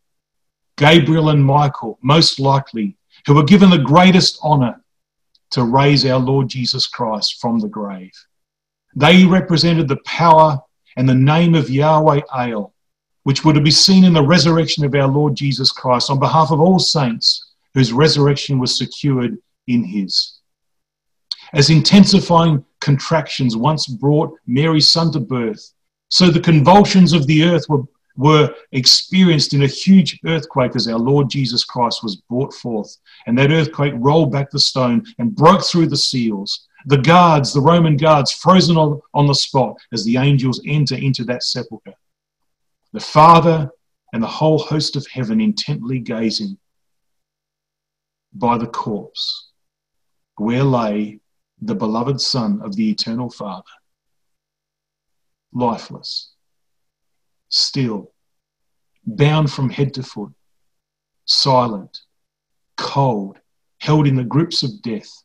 [0.78, 4.82] Gabriel and Michael, most likely, who were given the greatest honor
[5.52, 8.14] to raise our Lord Jesus Christ from the grave.
[8.96, 10.60] They represented the power
[10.98, 12.73] and the name of Yahweh El,
[13.24, 16.52] which were to be seen in the resurrection of our Lord Jesus Christ on behalf
[16.52, 20.40] of all saints whose resurrection was secured in his.
[21.54, 25.74] as intensifying contractions once brought Mary's son to birth.
[26.10, 27.84] So the convulsions of the earth were,
[28.18, 32.98] were experienced in a huge earthquake as our Lord Jesus Christ was brought forth.
[33.26, 36.68] And that earthquake rolled back the stone and broke through the seals.
[36.88, 41.24] The guards, the Roman guards, frozen on, on the spot as the angels enter into
[41.26, 41.94] that sepulchre.
[42.94, 43.72] The Father
[44.14, 46.60] and the whole host of heaven intently gazing
[48.32, 49.50] by the corpse
[50.38, 51.20] where lay
[51.60, 53.64] the beloved Son of the eternal Father,
[55.52, 56.34] lifeless,
[57.50, 58.14] still,
[59.06, 60.34] bound from head to foot,
[61.26, 62.02] silent,
[62.78, 63.40] cold,
[63.80, 65.23] held in the grips of death.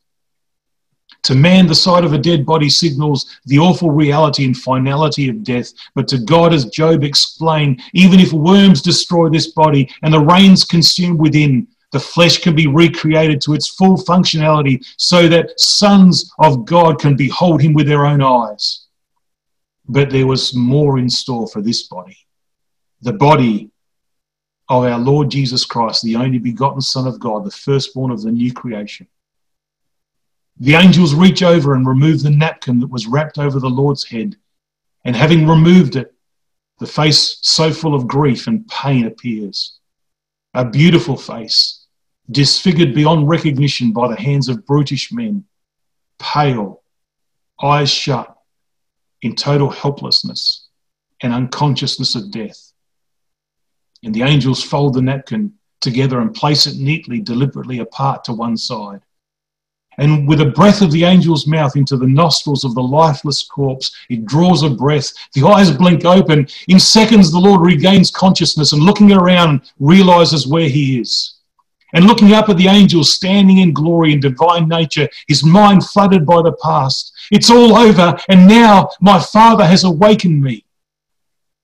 [1.23, 5.43] To man, the sight of a dead body signals the awful reality and finality of
[5.43, 5.71] death.
[5.93, 10.63] But to God, as Job explained, even if worms destroy this body and the reins
[10.63, 16.65] consume within, the flesh can be recreated to its full functionality so that sons of
[16.65, 18.85] God can behold him with their own eyes.
[19.87, 22.17] But there was more in store for this body.
[23.01, 23.71] The body
[24.69, 28.31] of our Lord Jesus Christ, the only begotten Son of God, the firstborn of the
[28.31, 29.07] new creation.
[30.59, 34.35] The angels reach over and remove the napkin that was wrapped over the Lord's head.
[35.05, 36.13] And having removed it,
[36.79, 39.79] the face so full of grief and pain appears.
[40.53, 41.85] A beautiful face,
[42.29, 45.45] disfigured beyond recognition by the hands of brutish men,
[46.17, 46.81] pale,
[47.61, 48.35] eyes shut,
[49.21, 50.67] in total helplessness
[51.21, 52.71] and unconsciousness of death.
[54.03, 58.57] And the angels fold the napkin together and place it neatly, deliberately apart to one
[58.57, 59.01] side.
[59.99, 63.95] And with a breath of the angel's mouth into the nostrils of the lifeless corpse,
[64.09, 65.11] it draws a breath.
[65.33, 66.47] The eyes blink open.
[66.69, 71.35] In seconds, the Lord regains consciousness and looking around, realizes where he is
[71.93, 76.25] and looking up at the angels standing in glory and divine nature, his mind flooded
[76.25, 77.11] by the past.
[77.31, 80.65] It's all over, and now my Father has awakened me.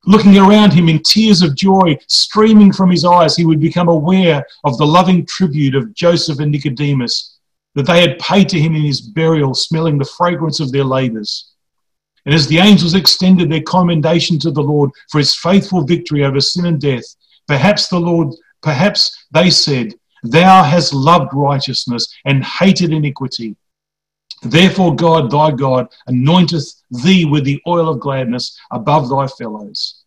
[0.07, 4.45] Looking around him in tears of joy streaming from his eyes, he would become aware
[4.63, 7.34] of the loving tribute of Joseph and Nicodemus
[7.75, 11.51] that they had paid to him in his burial, smelling the fragrance of their labors.
[12.25, 16.41] And as the angels extended their commendation to the Lord for his faithful victory over
[16.41, 17.03] sin and death,
[17.47, 23.55] perhaps the Lord, perhaps they said, Thou hast loved righteousness and hated iniquity.
[24.41, 30.04] Therefore, God, thy God, anointeth thee with the oil of gladness above thy fellows.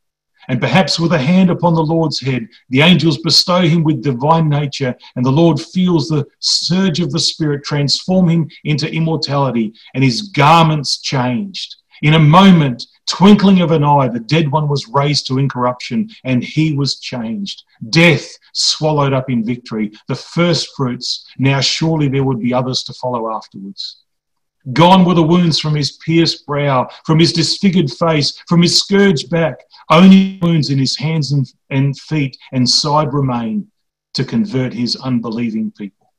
[0.49, 4.49] And perhaps with a hand upon the Lord's head, the angels bestow him with divine
[4.49, 10.03] nature, and the Lord feels the surge of the Spirit transform him into immortality, and
[10.03, 11.77] his garments changed.
[12.03, 16.43] In a moment, twinkling of an eye, the dead one was raised to incorruption, and
[16.43, 17.65] he was changed.
[17.91, 21.27] Death swallowed up in victory, the first fruits.
[21.39, 23.99] Now surely there would be others to follow afterwards.
[24.73, 29.31] Gone were the wounds from his pierced brow, from his disfigured face, from his scourged
[29.31, 29.61] back.
[29.91, 33.71] Only wounds in his hands and, and feet and side remain
[34.15, 36.13] to convert his unbelieving people.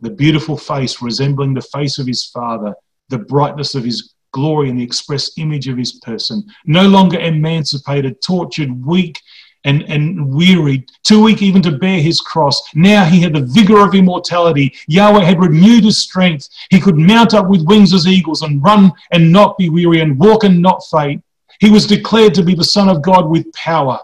[0.00, 2.74] The beautiful face resembling the face of his father,
[3.08, 8.22] the brightness of his glory and the express image of his person, no longer emancipated,
[8.22, 9.20] tortured, weak,
[9.64, 12.62] and, and wearied, too weak even to bear his cross.
[12.74, 14.74] Now he had the vigor of immortality.
[14.88, 16.48] Yahweh had renewed his strength.
[16.70, 20.18] He could mount up with wings as eagles and run and not be weary and
[20.18, 21.22] walk and not faint.
[21.60, 24.00] He was declared to be the Son of God with power.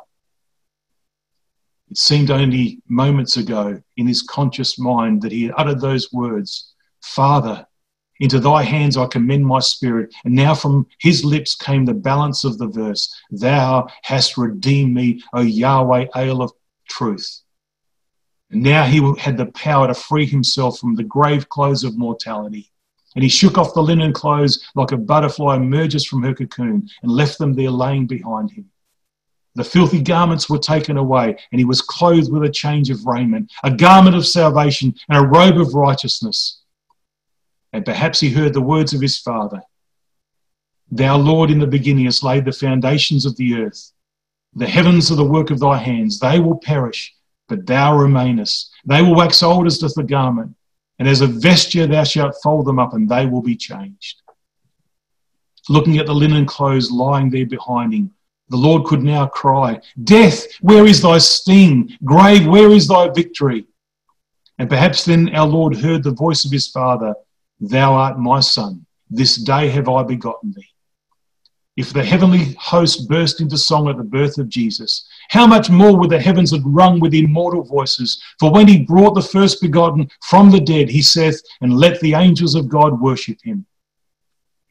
[1.90, 6.74] It seemed only moments ago in his conscious mind that he had uttered those words
[7.02, 7.66] Father,
[8.20, 10.14] into thy hands I commend my spirit.
[10.24, 15.22] And now from his lips came the balance of the verse Thou hast redeemed me,
[15.32, 16.52] O Yahweh, El of
[16.88, 17.42] truth.
[18.50, 22.70] And now he had the power to free himself from the grave clothes of mortality.
[23.17, 27.11] And he shook off the linen clothes like a butterfly emerges from her cocoon and
[27.11, 28.71] left them there laying behind him.
[29.57, 33.51] The filthy garments were taken away, and he was clothed with a change of raiment,
[33.64, 36.61] a garment of salvation, and a robe of righteousness.
[37.73, 39.62] And perhaps he heard the words of his father
[40.91, 43.93] Thou, Lord, in the beginning hast laid the foundations of the earth.
[44.55, 46.19] The heavens are the work of thy hands.
[46.19, 47.14] They will perish,
[47.49, 48.71] but thou remainest.
[48.85, 50.55] They will wax old as doth the garment,
[50.99, 54.22] and as a vesture thou shalt fold them up, and they will be changed.
[55.68, 58.12] Looking at the linen clothes lying there behind him,
[58.49, 61.97] the Lord could now cry, Death, where is thy sting?
[62.05, 63.66] Grave, where is thy victory?
[64.59, 67.14] And perhaps then our Lord heard the voice of his Father
[67.59, 68.86] Thou art my son.
[69.09, 70.68] This day have I begotten thee.
[71.77, 75.97] If the heavenly host burst into song at the birth of Jesus, how much more
[75.99, 78.20] would the heavens have rung with immortal voices?
[78.41, 82.14] For when he brought the first begotten from the dead, he saith, And let the
[82.14, 83.66] angels of God worship him.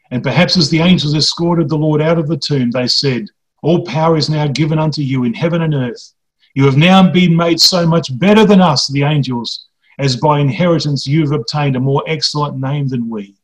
[0.10, 3.28] And perhaps as the angels escorted the Lord out of the tomb, they said,
[3.62, 6.14] All power is now given unto you in heaven and earth.
[6.56, 9.68] You have now been made so much better than us, the angels,
[10.00, 13.36] as by inheritance you have obtained a more excellent name than we.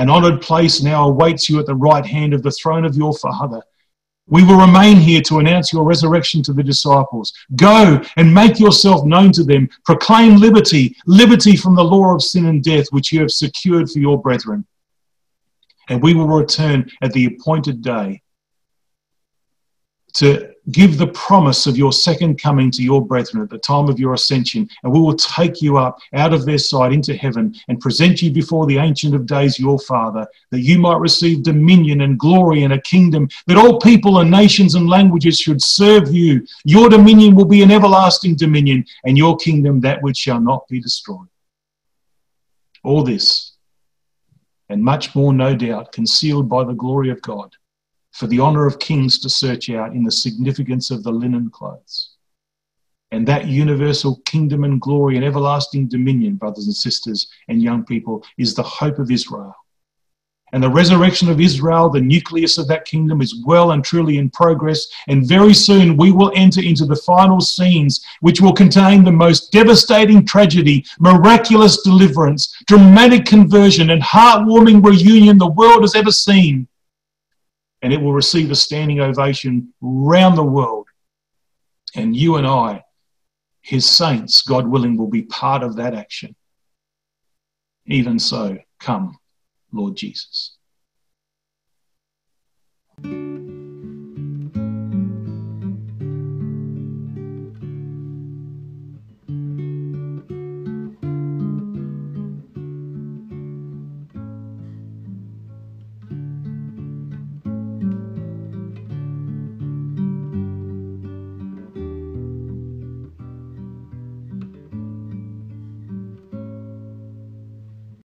[0.00, 3.12] An honoured place now awaits you at the right hand of the throne of your
[3.12, 3.60] Father.
[4.28, 7.34] We will remain here to announce your resurrection to the disciples.
[7.54, 9.68] Go and make yourself known to them.
[9.84, 13.98] Proclaim liberty, liberty from the law of sin and death, which you have secured for
[13.98, 14.64] your brethren.
[15.90, 18.22] And we will return at the appointed day
[20.14, 23.98] to give the promise of your second coming to your brethren at the time of
[23.98, 27.80] your ascension, and we will take you up out of their sight into heaven and
[27.80, 32.18] present you before the Ancient of Days, your Father, that you might receive dominion and
[32.18, 36.46] glory and a kingdom, that all people and nations and languages should serve you.
[36.64, 40.80] Your dominion will be an everlasting dominion, and your kingdom that which shall not be
[40.80, 41.28] destroyed.
[42.84, 43.56] All this,
[44.68, 47.54] and much more, no doubt, concealed by the glory of God
[48.20, 52.10] for the honour of kings to search out in the significance of the linen clothes.
[53.12, 58.22] And that universal kingdom and glory and everlasting dominion, brothers and sisters and young people,
[58.36, 59.54] is the hope of Israel.
[60.52, 64.28] And the resurrection of Israel, the nucleus of that kingdom, is well and truly in
[64.28, 64.86] progress.
[65.08, 69.50] And very soon we will enter into the final scenes, which will contain the most
[69.50, 76.68] devastating tragedy, miraculous deliverance, dramatic conversion, and heartwarming reunion the world has ever seen
[77.82, 80.86] and it will receive a standing ovation round the world.
[81.94, 82.84] And you and I,
[83.62, 86.34] his saints, God willing, will be part of that action.
[87.86, 89.18] Even so, come,
[89.72, 90.56] Lord Jesus.